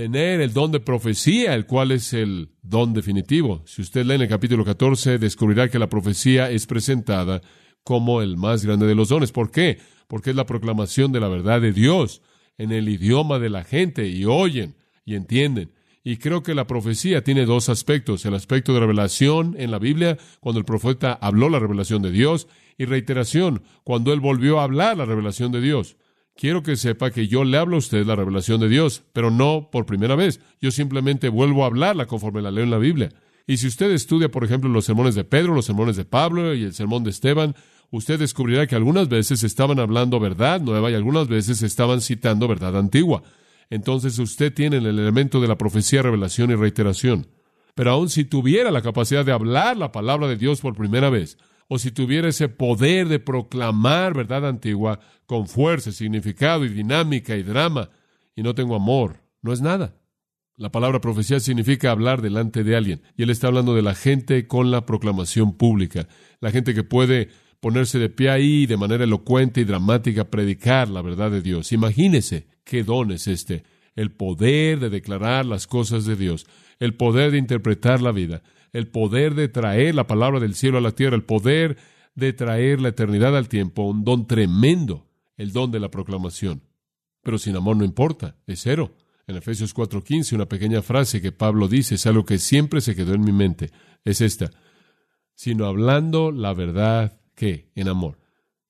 tener 0.00 0.40
el 0.40 0.54
don 0.54 0.72
de 0.72 0.80
profecía, 0.80 1.54
el 1.54 1.66
cual 1.66 1.92
es 1.92 2.14
el 2.14 2.48
don 2.62 2.94
definitivo. 2.94 3.62
Si 3.66 3.82
usted 3.82 4.06
lee 4.06 4.14
en 4.14 4.22
el 4.22 4.28
capítulo 4.28 4.64
14, 4.64 5.18
descubrirá 5.18 5.68
que 5.68 5.78
la 5.78 5.90
profecía 5.90 6.50
es 6.50 6.66
presentada 6.66 7.42
como 7.84 8.22
el 8.22 8.38
más 8.38 8.64
grande 8.64 8.86
de 8.86 8.94
los 8.94 9.10
dones. 9.10 9.30
¿Por 9.30 9.50
qué? 9.50 9.78
Porque 10.08 10.30
es 10.30 10.36
la 10.36 10.46
proclamación 10.46 11.12
de 11.12 11.20
la 11.20 11.28
verdad 11.28 11.60
de 11.60 11.74
Dios 11.74 12.22
en 12.56 12.72
el 12.72 12.88
idioma 12.88 13.38
de 13.38 13.50
la 13.50 13.62
gente 13.62 14.08
y 14.08 14.24
oyen 14.24 14.74
y 15.04 15.16
entienden. 15.16 15.70
Y 16.02 16.16
creo 16.16 16.42
que 16.42 16.54
la 16.54 16.66
profecía 16.66 17.22
tiene 17.22 17.44
dos 17.44 17.68
aspectos. 17.68 18.24
El 18.24 18.32
aspecto 18.32 18.72
de 18.72 18.80
revelación 18.80 19.54
en 19.58 19.70
la 19.70 19.78
Biblia, 19.78 20.16
cuando 20.40 20.60
el 20.60 20.64
profeta 20.64 21.12
habló 21.12 21.50
la 21.50 21.58
revelación 21.58 22.00
de 22.00 22.10
Dios, 22.10 22.48
y 22.78 22.86
reiteración, 22.86 23.64
cuando 23.84 24.14
él 24.14 24.20
volvió 24.20 24.60
a 24.60 24.64
hablar 24.64 24.96
la 24.96 25.04
revelación 25.04 25.52
de 25.52 25.60
Dios. 25.60 25.98
Quiero 26.40 26.62
que 26.62 26.76
sepa 26.76 27.10
que 27.10 27.28
yo 27.28 27.44
le 27.44 27.58
hablo 27.58 27.76
a 27.76 27.80
usted 27.80 28.06
la 28.06 28.16
revelación 28.16 28.62
de 28.62 28.70
Dios, 28.70 29.02
pero 29.12 29.30
no 29.30 29.68
por 29.70 29.84
primera 29.84 30.14
vez. 30.14 30.40
Yo 30.58 30.70
simplemente 30.70 31.28
vuelvo 31.28 31.64
a 31.64 31.66
hablarla 31.66 32.06
conforme 32.06 32.40
la 32.40 32.50
leo 32.50 32.64
en 32.64 32.70
la 32.70 32.78
Biblia. 32.78 33.10
Y 33.46 33.58
si 33.58 33.66
usted 33.66 33.90
estudia, 33.90 34.30
por 34.30 34.42
ejemplo, 34.42 34.70
los 34.70 34.86
sermones 34.86 35.14
de 35.14 35.24
Pedro, 35.24 35.54
los 35.54 35.66
sermones 35.66 35.96
de 35.96 36.06
Pablo 36.06 36.54
y 36.54 36.64
el 36.64 36.72
sermón 36.72 37.04
de 37.04 37.10
Esteban, 37.10 37.54
usted 37.90 38.18
descubrirá 38.18 38.66
que 38.66 38.74
algunas 38.74 39.10
veces 39.10 39.42
estaban 39.42 39.78
hablando 39.80 40.18
verdad 40.18 40.62
nueva 40.62 40.90
y 40.90 40.94
algunas 40.94 41.28
veces 41.28 41.60
estaban 41.60 42.00
citando 42.00 42.48
verdad 42.48 42.74
antigua. 42.78 43.22
Entonces 43.68 44.18
usted 44.18 44.50
tiene 44.50 44.78
el 44.78 44.86
elemento 44.86 45.42
de 45.42 45.48
la 45.48 45.58
profecía, 45.58 46.00
revelación 46.00 46.50
y 46.52 46.54
reiteración. 46.54 47.26
Pero 47.74 47.90
aun 47.90 48.08
si 48.08 48.24
tuviera 48.24 48.70
la 48.70 48.80
capacidad 48.80 49.26
de 49.26 49.32
hablar 49.32 49.76
la 49.76 49.92
palabra 49.92 50.26
de 50.26 50.38
Dios 50.38 50.62
por 50.62 50.74
primera 50.74 51.10
vez, 51.10 51.36
o 51.72 51.78
si 51.78 51.92
tuviera 51.92 52.28
ese 52.28 52.48
poder 52.48 53.06
de 53.06 53.20
proclamar 53.20 54.12
verdad 54.12 54.44
antigua 54.44 54.98
con 55.24 55.46
fuerza, 55.46 55.92
significado 55.92 56.64
y 56.64 56.68
dinámica 56.68 57.36
y 57.36 57.44
drama, 57.44 57.90
y 58.34 58.42
no 58.42 58.56
tengo 58.56 58.74
amor, 58.74 59.22
no 59.40 59.52
es 59.52 59.60
nada. 59.60 59.94
La 60.56 60.72
palabra 60.72 61.00
profecía 61.00 61.38
significa 61.38 61.92
hablar 61.92 62.22
delante 62.22 62.64
de 62.64 62.74
alguien. 62.74 63.02
Y 63.16 63.22
él 63.22 63.30
está 63.30 63.46
hablando 63.46 63.76
de 63.76 63.82
la 63.82 63.94
gente 63.94 64.48
con 64.48 64.72
la 64.72 64.84
proclamación 64.84 65.56
pública. 65.56 66.08
La 66.40 66.50
gente 66.50 66.74
que 66.74 66.82
puede 66.82 67.28
ponerse 67.60 68.00
de 68.00 68.08
pie 68.08 68.30
ahí 68.30 68.66
de 68.66 68.76
manera 68.76 69.04
elocuente 69.04 69.60
y 69.60 69.64
dramática 69.64 70.28
predicar 70.28 70.88
la 70.88 71.02
verdad 71.02 71.30
de 71.30 71.40
Dios. 71.40 71.70
Imagínese 71.70 72.48
qué 72.64 72.82
don 72.82 73.12
es 73.12 73.28
este. 73.28 73.62
El 73.94 74.10
poder 74.10 74.80
de 74.80 74.90
declarar 74.90 75.46
las 75.46 75.68
cosas 75.68 76.04
de 76.04 76.16
Dios. 76.16 76.46
El 76.80 76.94
poder 76.94 77.30
de 77.30 77.38
interpretar 77.38 78.02
la 78.02 78.10
vida. 78.10 78.42
El 78.72 78.88
poder 78.88 79.34
de 79.34 79.48
traer 79.48 79.94
la 79.94 80.06
palabra 80.06 80.40
del 80.40 80.54
cielo 80.54 80.78
a 80.78 80.80
la 80.80 80.92
tierra. 80.92 81.16
El 81.16 81.24
poder 81.24 81.76
de 82.14 82.32
traer 82.32 82.80
la 82.80 82.88
eternidad 82.88 83.36
al 83.36 83.48
tiempo. 83.48 83.82
Un 83.82 84.04
don 84.04 84.26
tremendo. 84.26 85.06
El 85.36 85.52
don 85.52 85.70
de 85.70 85.80
la 85.80 85.90
proclamación. 85.90 86.62
Pero 87.22 87.38
sin 87.38 87.56
amor 87.56 87.76
no 87.76 87.84
importa. 87.84 88.36
Es 88.46 88.60
cero. 88.62 88.94
En 89.26 89.36
Efesios 89.36 89.74
4:15, 89.74 90.34
una 90.34 90.46
pequeña 90.46 90.82
frase 90.82 91.20
que 91.20 91.30
Pablo 91.30 91.68
dice 91.68 91.94
es 91.94 92.06
algo 92.06 92.24
que 92.24 92.38
siempre 92.38 92.80
se 92.80 92.96
quedó 92.96 93.14
en 93.14 93.20
mi 93.20 93.32
mente. 93.32 93.70
Es 94.04 94.20
esta. 94.20 94.50
Sino 95.34 95.66
hablando 95.66 96.32
la 96.32 96.52
verdad 96.52 97.20
que 97.34 97.70
en 97.74 97.88
amor. 97.88 98.18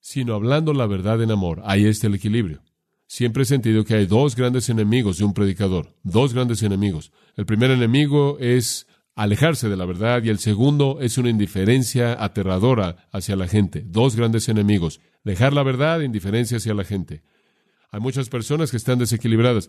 Sino 0.01 0.35
hablando 0.35 0.75
la 0.75 0.87
verdad 0.87 1.23
en 1.23 1.31
amor. 1.31 1.63
Ahí 1.65 1.87
está 1.87 2.09
el 2.09 2.15
equilibrio. 2.15 2.63
Siempre 3.07 3.43
he 3.43 3.47
sentido 3.47 3.85
que 3.85 3.95
hay 3.95 4.07
dos 4.07 4.37
grandes 4.37 4.69
enemigos 4.69 5.19
de 5.19 5.25
un 5.25 5.35
predicador. 5.35 5.97
Dos 6.03 6.33
grandes 6.33 6.63
enemigos. 6.63 7.11
El 7.37 7.47
primer 7.47 7.71
enemigo 7.71 8.39
es 8.39 8.87
alejarse 9.21 9.69
de 9.69 9.77
la 9.77 9.85
verdad 9.85 10.23
y 10.23 10.31
el 10.31 10.39
segundo 10.39 10.99
es 11.03 11.19
una 11.19 11.29
indiferencia 11.29 12.25
aterradora 12.25 13.09
hacia 13.13 13.37
la 13.37 13.49
gente. 13.49 13.85
Dos 13.87 14.17
grandes 14.17 14.49
enemigos. 14.49 15.03
Dejar 15.25 15.53
la 15.53 15.63
verdad 15.63 16.01
e 16.01 16.07
indiferencia 16.07 16.57
hacia 16.57 16.73
la 16.73 16.85
gente. 16.85 17.23
Hay 17.91 18.01
muchas 18.01 18.31
personas 18.31 18.71
que 18.71 18.79
están 18.79 18.99
desequilibradas. 18.99 19.69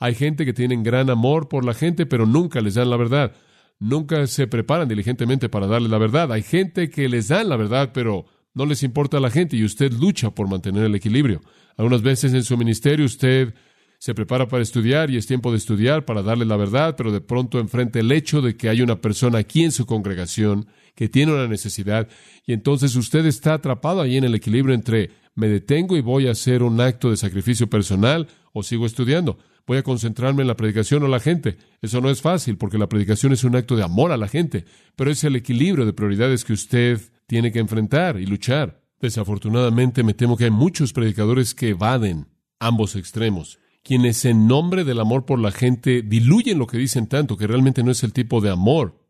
Hay 0.00 0.14
gente 0.14 0.44
que 0.44 0.52
tienen 0.52 0.82
gran 0.82 1.08
amor 1.08 1.48
por 1.48 1.64
la 1.64 1.72
gente, 1.72 2.04
pero 2.04 2.26
nunca 2.26 2.60
les 2.60 2.74
dan 2.74 2.90
la 2.90 2.98
verdad. 2.98 3.32
Nunca 3.78 4.26
se 4.26 4.46
preparan 4.46 4.86
diligentemente 4.86 5.48
para 5.48 5.66
darle 5.66 5.88
la 5.88 5.96
verdad. 5.96 6.30
Hay 6.30 6.42
gente 6.42 6.90
que 6.90 7.08
les 7.08 7.28
dan 7.28 7.48
la 7.48 7.56
verdad, 7.56 7.92
pero 7.94 8.26
no 8.52 8.66
les 8.66 8.82
importa 8.82 9.16
a 9.16 9.20
la 9.20 9.30
gente 9.30 9.56
y 9.56 9.64
usted 9.64 9.94
lucha 9.94 10.30
por 10.30 10.46
mantener 10.46 10.84
el 10.84 10.94
equilibrio. 10.94 11.40
Algunas 11.78 12.02
veces 12.02 12.34
en 12.34 12.44
su 12.44 12.58
ministerio 12.58 13.06
usted 13.06 13.54
se 14.00 14.14
prepara 14.14 14.48
para 14.48 14.62
estudiar 14.62 15.10
y 15.10 15.18
es 15.18 15.26
tiempo 15.26 15.52
de 15.52 15.58
estudiar 15.58 16.06
para 16.06 16.22
darle 16.22 16.46
la 16.46 16.56
verdad, 16.56 16.96
pero 16.96 17.12
de 17.12 17.20
pronto 17.20 17.60
enfrenta 17.60 18.00
el 18.00 18.10
hecho 18.10 18.40
de 18.40 18.56
que 18.56 18.68
hay 18.68 18.80
una 18.80 19.00
persona 19.00 19.38
aquí 19.38 19.62
en 19.62 19.72
su 19.72 19.84
congregación 19.86 20.66
que 20.94 21.08
tiene 21.08 21.32
una 21.32 21.46
necesidad 21.46 22.08
y 22.46 22.54
entonces 22.54 22.96
usted 22.96 23.26
está 23.26 23.54
atrapado 23.54 24.00
ahí 24.00 24.16
en 24.16 24.24
el 24.24 24.34
equilibrio 24.34 24.74
entre 24.74 25.10
me 25.34 25.48
detengo 25.48 25.96
y 25.96 26.00
voy 26.00 26.26
a 26.26 26.32
hacer 26.32 26.62
un 26.62 26.80
acto 26.80 27.10
de 27.10 27.16
sacrificio 27.16 27.68
personal 27.68 28.26
o 28.52 28.62
sigo 28.62 28.86
estudiando 28.86 29.38
voy 29.70 29.78
a 29.78 29.84
concentrarme 29.84 30.42
en 30.42 30.48
la 30.48 30.56
predicación 30.56 31.04
o 31.04 31.06
la 31.06 31.20
gente. 31.20 31.56
Eso 31.80 32.00
no 32.00 32.10
es 32.10 32.20
fácil 32.20 32.56
porque 32.56 32.76
la 32.76 32.88
predicación 32.88 33.32
es 33.32 33.44
un 33.44 33.54
acto 33.54 33.76
de 33.76 33.84
amor 33.84 34.10
a 34.10 34.16
la 34.16 34.26
gente, 34.26 34.64
pero 34.96 35.12
es 35.12 35.22
el 35.22 35.36
equilibrio 35.36 35.86
de 35.86 35.92
prioridades 35.92 36.44
que 36.44 36.52
usted 36.52 37.00
tiene 37.28 37.52
que 37.52 37.60
enfrentar 37.60 38.18
y 38.18 38.26
luchar. 38.26 38.82
Desafortunadamente 38.98 40.02
me 40.02 40.14
temo 40.14 40.36
que 40.36 40.42
hay 40.44 40.50
muchos 40.50 40.92
predicadores 40.92 41.54
que 41.54 41.68
evaden 41.68 42.26
ambos 42.58 42.96
extremos, 42.96 43.59
quienes 43.82 44.24
en 44.24 44.46
nombre 44.46 44.84
del 44.84 45.00
amor 45.00 45.24
por 45.24 45.38
la 45.38 45.52
gente 45.52 46.02
diluyen 46.02 46.58
lo 46.58 46.66
que 46.66 46.78
dicen 46.78 47.06
tanto 47.06 47.36
que 47.36 47.46
realmente 47.46 47.82
no 47.82 47.90
es 47.90 48.02
el 48.02 48.12
tipo 48.12 48.40
de 48.40 48.50
amor 48.50 49.00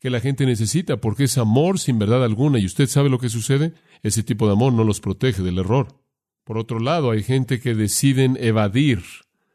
que 0.00 0.10
la 0.10 0.20
gente 0.20 0.46
necesita, 0.46 0.96
porque 0.96 1.24
es 1.24 1.36
amor 1.36 1.78
sin 1.78 1.98
verdad 1.98 2.24
alguna. 2.24 2.58
¿Y 2.58 2.64
usted 2.64 2.86
sabe 2.86 3.10
lo 3.10 3.18
que 3.18 3.28
sucede? 3.28 3.74
Ese 4.02 4.22
tipo 4.22 4.46
de 4.46 4.54
amor 4.54 4.72
no 4.72 4.82
los 4.82 5.00
protege 5.00 5.42
del 5.42 5.58
error. 5.58 5.88
Por 6.44 6.56
otro 6.56 6.80
lado, 6.80 7.10
hay 7.10 7.22
gente 7.22 7.60
que 7.60 7.74
deciden 7.74 8.38
evadir 8.40 9.02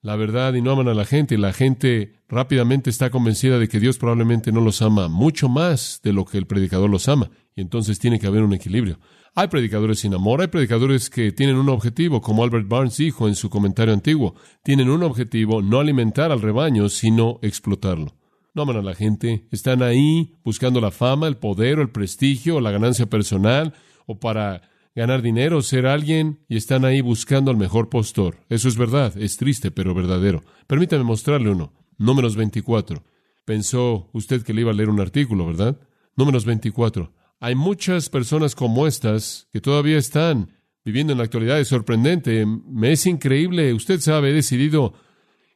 la 0.06 0.16
verdad 0.16 0.54
y 0.54 0.62
no 0.62 0.70
aman 0.70 0.88
a 0.88 0.94
la 0.94 1.04
gente. 1.04 1.34
Y 1.34 1.40
la 1.40 1.52
gente 1.52 2.14
rápidamente 2.30 2.92
está 2.92 3.10
convencida 3.10 3.58
de 3.58 3.68
que 3.68 3.80
Dios 3.80 3.98
probablemente 3.98 4.52
no 4.52 4.62
los 4.62 4.84
ama 4.84 5.08
mucho 5.08 5.50
más 5.50 6.00
de 6.04 6.14
lo 6.14 6.26
que 6.26 6.38
el 6.38 6.46
predicador 6.46 6.92
los 6.92 7.10
ama. 7.10 7.32
Y 7.56 7.62
entonces 7.62 7.98
tiene 7.98 8.20
que 8.20 8.28
haber 8.28 8.44
un 8.44 8.54
equilibrio. 8.54 9.00
Hay 9.34 9.48
predicadores 9.48 10.00
sin 10.00 10.14
amor, 10.14 10.42
hay 10.42 10.48
predicadores 10.48 11.10
que 11.10 11.32
tienen 11.32 11.56
un 11.56 11.70
objetivo, 11.70 12.22
como 12.22 12.44
Albert 12.44 12.68
Barnes 12.68 12.98
dijo 12.98 13.28
en 13.28 13.34
su 13.34 13.50
comentario 13.50 13.96
antiguo. 13.96 14.36
Tienen 14.62 14.92
un 14.92 15.02
objetivo, 15.02 15.64
no 15.64 15.80
alimentar 15.80 16.32
al 16.32 16.42
rebaño, 16.42 16.88
sino 16.88 17.40
explotarlo. 17.42 18.14
No 18.54 18.62
aman 18.62 18.78
a 18.78 18.82
la 18.84 18.94
gente, 18.94 19.48
están 19.52 19.82
ahí 19.82 20.36
buscando 20.44 20.80
la 20.82 20.92
fama, 20.92 21.28
el 21.28 21.38
poder 21.38 21.80
o 21.80 21.82
el 21.82 21.90
prestigio 21.90 22.58
o 22.58 22.62
la 22.62 22.70
ganancia 22.70 23.08
personal 23.08 23.74
o 24.06 24.20
para 24.20 24.62
ganar 24.96 25.22
dinero, 25.22 25.62
ser 25.62 25.86
alguien, 25.86 26.40
y 26.48 26.56
están 26.56 26.86
ahí 26.86 27.02
buscando 27.02 27.52
al 27.52 27.58
mejor 27.58 27.90
postor. 27.90 28.38
Eso 28.50 28.70
es 28.70 28.78
verdad, 28.78 29.16
es 29.18 29.38
triste, 29.38 29.70
pero 29.70 29.94
verdadero. 29.94 30.44
Permítame 30.68 31.04
mostrarle 31.04 31.50
uno. 31.50 31.74
Números 31.98 32.36
24. 32.36 33.04
Pensó 33.44 34.10
usted 34.14 34.42
que 34.44 34.54
le 34.54 34.62
iba 34.62 34.72
a 34.72 34.74
leer 34.74 34.90
un 34.90 35.02
artículo, 35.02 35.46
¿verdad? 35.46 35.80
Números 36.16 36.46
24. 36.46 37.12
Hay 37.40 37.56
muchas 37.56 38.10
personas 38.10 38.56
como 38.56 38.88
estas 38.88 39.48
que 39.52 39.62
todavía 39.62 39.98
están 39.98 40.50
viviendo 40.84 41.12
en 41.12 41.18
la 41.18 41.26
actualidad. 41.26 41.60
Es 41.60 41.68
sorprendente. 41.68 42.46
Me 42.46 42.94
es 42.94 43.06
increíble. 43.06 43.74
Usted 43.74 44.00
sabe, 44.00 44.30
he 44.30 44.34
decidido 44.34 44.94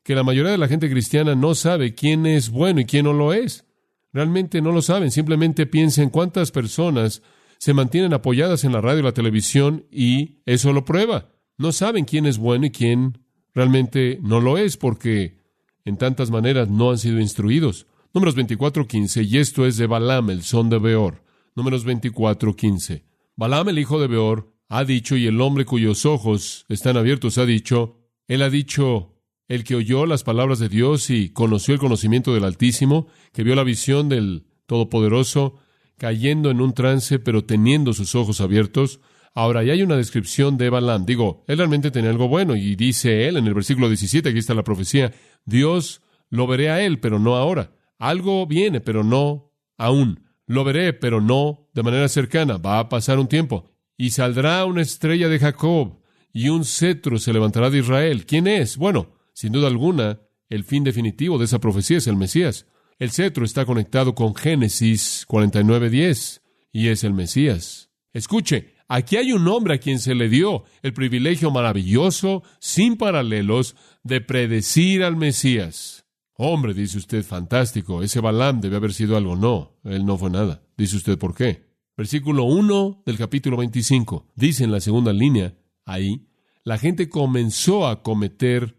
que 0.04 0.16
la 0.16 0.24
mayoría 0.24 0.52
de 0.52 0.58
la 0.58 0.68
gente 0.68 0.90
cristiana 0.90 1.36
no 1.36 1.56
sabe 1.56 1.96
quién 1.96 2.26
es 2.26 2.50
bueno 2.50 2.82
y 2.82 2.86
quién 2.86 3.06
no 3.06 3.14
lo 3.14 3.34
es. 3.34 3.66
Realmente 4.12 4.62
no 4.62 4.72
lo 4.72 4.82
saben. 4.82 5.12
Simplemente 5.12 5.66
piensen 5.66 6.10
cuántas 6.10 6.52
personas 6.52 7.22
se 7.60 7.74
mantienen 7.74 8.14
apoyadas 8.14 8.64
en 8.64 8.72
la 8.72 8.82
radio 8.82 9.02
y 9.02 9.04
la 9.04 9.12
televisión 9.12 9.86
y 9.92 10.38
eso 10.46 10.74
lo 10.74 10.86
prueba. 10.86 11.30
No 11.58 11.74
saben 11.74 12.06
quién 12.06 12.26
es 12.26 12.38
bueno 12.38 12.66
y 12.66 12.72
quién 12.72 13.20
realmente 13.54 14.18
no 14.24 14.40
lo 14.40 14.58
es 14.58 14.78
porque 14.78 15.38
en 15.84 15.98
tantas 15.98 16.32
maneras 16.32 16.70
no 16.70 16.90
han 16.90 16.98
sido 16.98 17.20
instruidos. 17.20 17.86
Números 18.14 18.38
24.15 18.38 19.28
y 19.28 19.38
esto 19.38 19.66
es 19.66 19.76
de 19.76 19.88
Balaam, 19.88 20.30
el 20.30 20.42
son 20.44 20.70
de 20.70 20.80
Beor. 20.80 21.22
Números 21.54 21.86
24.15. 21.86 23.04
Balaam, 23.36 23.70
el 23.70 23.80
hijo 23.80 24.00
de 24.00 24.08
Beor, 24.08 24.54
ha 24.70 24.86
dicho 24.86 25.18
y 25.18 25.28
el 25.28 25.42
hombre 25.42 25.66
cuyos 25.66 26.06
ojos 26.06 26.66
están 26.70 26.96
abiertos 26.96 27.38
ha 27.38 27.46
dicho, 27.46 27.98
él 28.28 28.42
ha 28.42 28.50
dicho, 28.50 29.16
el 29.50 29.66
que 29.66 29.76
oyó 29.76 30.06
las 30.06 30.24
palabras 30.24 30.60
de 30.60 30.70
Dios 30.70 31.10
y 31.10 31.30
conoció 31.30 31.74
el 31.74 31.80
conocimiento 31.80 32.34
del 32.34 32.46
Altísimo, 32.46 33.08
que 33.34 33.44
vio 33.44 33.56
la 33.56 33.64
visión 33.64 34.08
del 34.08 34.46
Todopoderoso, 34.66 35.60
cayendo 36.00 36.50
en 36.50 36.62
un 36.62 36.74
trance, 36.74 37.20
pero 37.20 37.44
teniendo 37.44 37.94
sus 37.94 38.16
ojos 38.16 38.42
abiertos, 38.42 39.00
Ahora, 39.36 39.64
ya 39.64 39.74
hay 39.74 39.84
una 39.84 39.96
descripción 39.96 40.58
de 40.58 40.70
Balaam. 40.70 41.06
Digo, 41.06 41.44
él 41.48 41.58
realmente 41.58 41.92
tenía 41.92 42.10
algo 42.10 42.28
bueno 42.28 42.56
y 42.56 42.76
dice 42.76 43.28
él 43.28 43.38
en 43.38 43.48
el 43.48 43.54
versículo 43.54 43.88
17, 43.88 44.28
aquí 44.28 44.40
está 44.40 44.54
la 44.54 44.64
profecía, 44.64 45.14
Dios 45.46 46.02
lo 46.30 46.48
veré 46.48 46.70
a 46.70 46.82
él, 46.82 47.00
pero 47.00 47.20
no 47.20 47.36
ahora. 47.36 47.72
Algo 47.98 48.46
viene, 48.48 48.82
pero 48.82 49.04
no 49.04 49.54
aún. 49.78 50.26
Lo 50.46 50.64
veré, 50.64 50.94
pero 50.94 51.22
no 51.22 51.70
de 51.74 51.84
manera 51.84 52.08
cercana. 52.08 52.58
Va 52.58 52.80
a 52.80 52.90
pasar 52.90 53.20
un 53.20 53.28
tiempo. 53.28 53.72
Y 53.98 54.12
saldrá 54.12 54.66
una 54.66 54.82
estrella 54.82 55.28
de 55.30 55.40
Jacob 55.40 56.00
y 56.32 56.50
un 56.50 56.66
cetro 56.66 57.20
se 57.20 57.34
levantará 57.34 57.70
de 57.70 57.80
Israel. 57.80 58.26
¿Quién 58.26 58.48
es? 58.48 58.78
Bueno, 58.78 59.14
sin 59.34 59.52
duda 59.52 59.68
alguna, 59.68 60.22
el 60.48 60.64
fin 60.64 60.84
definitivo 60.84 61.38
de 61.38 61.46
esa 61.46 61.60
profecía 61.60 61.98
es 61.98 62.08
el 62.08 62.16
Mesías. 62.16 62.66
El 63.00 63.12
cetro 63.12 63.46
está 63.46 63.66
conectado 63.66 64.14
con 64.14 64.36
Génesis 64.36 65.26
49:10 65.26 66.42
y 66.74 66.90
es 66.90 67.06
el 67.06 67.14
Mesías. 67.14 67.92
Escuche, 68.12 68.74
aquí 68.90 69.16
hay 69.16 69.32
un 69.32 69.48
hombre 69.48 69.76
a 69.76 69.78
quien 69.78 70.00
se 70.00 70.16
le 70.16 70.28
dio 70.28 70.66
el 70.82 70.92
privilegio 70.92 71.50
maravilloso, 71.50 72.44
sin 72.60 72.98
paralelos, 72.98 73.78
de 74.04 74.20
predecir 74.20 75.06
al 75.06 75.16
Mesías. 75.16 76.06
Hombre, 76.34 76.74
dice 76.74 76.98
usted, 76.98 77.24
fantástico, 77.24 78.04
ese 78.04 78.20
Balaam 78.20 78.60
debe 78.60 78.76
haber 78.76 78.92
sido 78.92 79.16
algo. 79.16 79.38
No, 79.38 79.80
él 79.86 80.06
no 80.06 80.18
fue 80.18 80.30
nada. 80.30 80.62
Dice 80.78 80.98
usted 80.98 81.18
por 81.18 81.34
qué. 81.34 81.70
Versículo 81.96 82.44
1 82.44 83.04
del 83.06 83.18
capítulo 83.18 83.56
25. 83.56 84.28
Dice 84.36 84.66
en 84.66 84.74
la 84.74 84.82
segunda 84.82 85.14
línea, 85.14 85.58
ahí, 85.86 86.28
la 86.66 86.78
gente 86.78 87.08
comenzó 87.08 87.88
a 87.88 88.04
cometer 88.04 88.76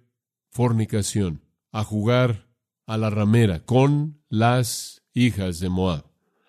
fornicación, 0.50 1.42
a 1.72 1.84
jugar 1.84 2.49
a 2.90 2.98
la 2.98 3.08
ramera 3.08 3.64
con 3.64 4.20
las 4.28 5.04
hijas 5.14 5.60
de 5.60 5.68
Moab. 5.68 6.06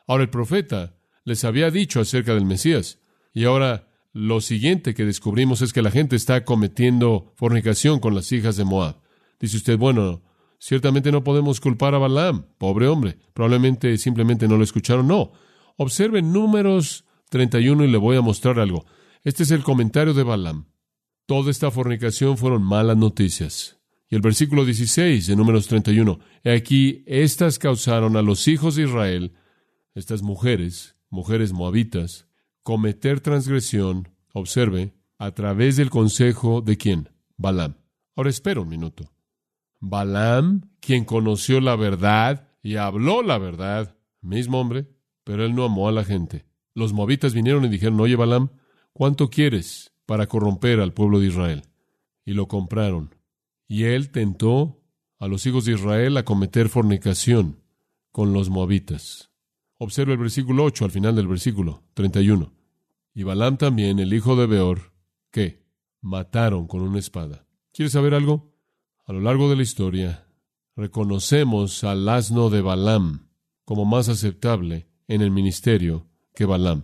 Ahora 0.07 0.23
el 0.23 0.31
profeta 0.31 0.95
les 1.23 1.43
había 1.45 1.69
dicho 1.69 1.99
acerca 1.99 2.33
del 2.33 2.45
Mesías, 2.45 2.99
y 3.31 3.45
ahora 3.45 3.87
lo 4.11 4.41
siguiente 4.41 4.95
que 4.95 5.05
descubrimos 5.05 5.61
es 5.61 5.71
que 5.71 5.83
la 5.83 5.91
gente 5.91 6.15
está 6.15 6.43
cometiendo 6.43 7.31
fornicación 7.35 7.99
con 7.99 8.15
las 8.15 8.31
hijas 8.31 8.57
de 8.57 8.63
Moab. 8.63 8.99
Dice 9.39 9.57
usted, 9.57 9.77
bueno, 9.77 10.23
ciertamente 10.57 11.11
no 11.11 11.23
podemos 11.23 11.61
culpar 11.61 11.93
a 11.93 11.99
Balaam, 11.99 12.47
pobre 12.57 12.87
hombre, 12.87 13.19
probablemente 13.35 13.95
simplemente 13.99 14.47
no 14.47 14.57
lo 14.57 14.63
escucharon, 14.63 15.07
no. 15.07 15.33
Observen 15.77 16.33
números 16.33 17.05
31 17.29 17.85
y 17.85 17.87
le 17.87 17.97
voy 17.97 18.17
a 18.17 18.21
mostrar 18.21 18.59
algo. 18.59 18.83
Este 19.23 19.43
es 19.43 19.51
el 19.51 19.61
comentario 19.61 20.15
de 20.15 20.23
Balaam. 20.23 20.65
Toda 21.27 21.51
esta 21.51 21.69
fornicación 21.69 22.35
fueron 22.35 22.63
malas 22.63 22.97
noticias. 22.97 23.80
Y 24.11 24.15
el 24.15 24.21
versículo 24.21 24.65
16 24.65 25.25
de 25.25 25.35
números 25.37 25.67
31. 25.67 26.19
He 26.43 26.51
aquí, 26.51 27.01
estas 27.07 27.57
causaron 27.57 28.17
a 28.17 28.21
los 28.21 28.45
hijos 28.49 28.75
de 28.75 28.83
Israel, 28.83 29.33
estas 29.95 30.21
mujeres, 30.21 30.97
mujeres 31.09 31.53
moabitas, 31.53 32.27
cometer 32.61 33.21
transgresión, 33.21 34.09
observe, 34.33 34.93
a 35.17 35.31
través 35.31 35.77
del 35.77 35.89
consejo 35.89 36.59
de 36.61 36.75
quién? 36.75 37.09
Balaam. 37.37 37.75
Ahora 38.17 38.29
espera 38.29 38.59
un 38.59 38.67
minuto. 38.67 39.09
Balaam, 39.79 40.69
quien 40.81 41.05
conoció 41.05 41.61
la 41.61 41.77
verdad 41.77 42.49
y 42.61 42.75
habló 42.75 43.23
la 43.23 43.37
verdad, 43.37 43.95
mismo 44.19 44.59
hombre, 44.59 44.89
pero 45.23 45.45
él 45.45 45.55
no 45.55 45.63
amó 45.63 45.87
a 45.87 45.93
la 45.93 46.03
gente. 46.03 46.43
Los 46.75 46.91
moabitas 46.91 47.33
vinieron 47.33 47.63
y 47.63 47.69
dijeron, 47.69 47.97
oye 48.01 48.17
Balaam, 48.17 48.49
¿cuánto 48.91 49.29
quieres 49.29 49.93
para 50.05 50.27
corromper 50.27 50.81
al 50.81 50.91
pueblo 50.91 51.21
de 51.21 51.27
Israel? 51.27 51.61
Y 52.25 52.33
lo 52.33 52.49
compraron. 52.49 53.20
Y 53.71 53.85
él 53.85 54.11
tentó 54.11 54.83
a 55.17 55.29
los 55.29 55.45
hijos 55.45 55.63
de 55.63 55.71
Israel 55.71 56.17
a 56.17 56.25
cometer 56.25 56.67
fornicación 56.67 57.61
con 58.11 58.33
los 58.33 58.49
moabitas. 58.49 59.31
Observa 59.77 60.11
el 60.11 60.17
versículo 60.17 60.65
8 60.65 60.83
al 60.83 60.91
final 60.91 61.15
del 61.15 61.29
versículo 61.29 61.81
31. 61.93 62.51
Y 63.13 63.23
Balaam 63.23 63.55
también, 63.55 63.99
el 63.99 64.13
hijo 64.13 64.35
de 64.35 64.45
Beor, 64.45 64.91
que 65.31 65.63
mataron 66.01 66.67
con 66.67 66.81
una 66.81 66.99
espada. 66.99 67.47
¿Quieres 67.71 67.93
saber 67.93 68.13
algo? 68.13 68.53
A 69.05 69.13
lo 69.13 69.21
largo 69.21 69.49
de 69.49 69.55
la 69.55 69.63
historia, 69.63 70.27
reconocemos 70.75 71.85
al 71.85 72.09
asno 72.09 72.49
de 72.49 72.59
Balaam 72.59 73.29
como 73.63 73.85
más 73.85 74.09
aceptable 74.09 74.89
en 75.07 75.21
el 75.21 75.31
ministerio 75.31 76.09
que 76.35 76.43
Balaam. 76.43 76.83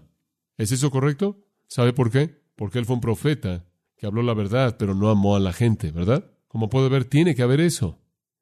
¿Es 0.55 0.71
eso 0.71 0.89
correcto? 0.89 1.49
¿Sabe 1.67 1.91
por 1.91 2.11
qué? 2.11 2.45
Porque 2.55 2.79
él 2.79 2.85
fue 2.85 2.95
un 2.95 3.01
profeta 3.01 3.65
que 3.97 4.05
habló 4.05 4.23
la 4.23 4.33
verdad, 4.33 4.77
pero 4.79 4.95
no 4.95 5.09
amó 5.09 5.35
a 5.35 5.41
la 5.41 5.51
gente, 5.51 5.91
¿verdad? 5.91 6.31
Como 6.47 6.69
puede 6.69 6.89
ver, 6.89 7.05
tiene 7.05 7.35
que 7.35 7.43
haber 7.43 7.61
eso. 7.61 7.99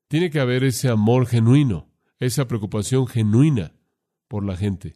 Tiene 0.07 0.29
que 0.29 0.39
haber 0.39 0.63
ese 0.63 0.89
amor 0.89 1.25
genuino, 1.25 1.89
esa 2.19 2.47
preocupación 2.47 3.07
genuina 3.07 3.73
por 4.27 4.45
la 4.45 4.55
gente. 4.55 4.95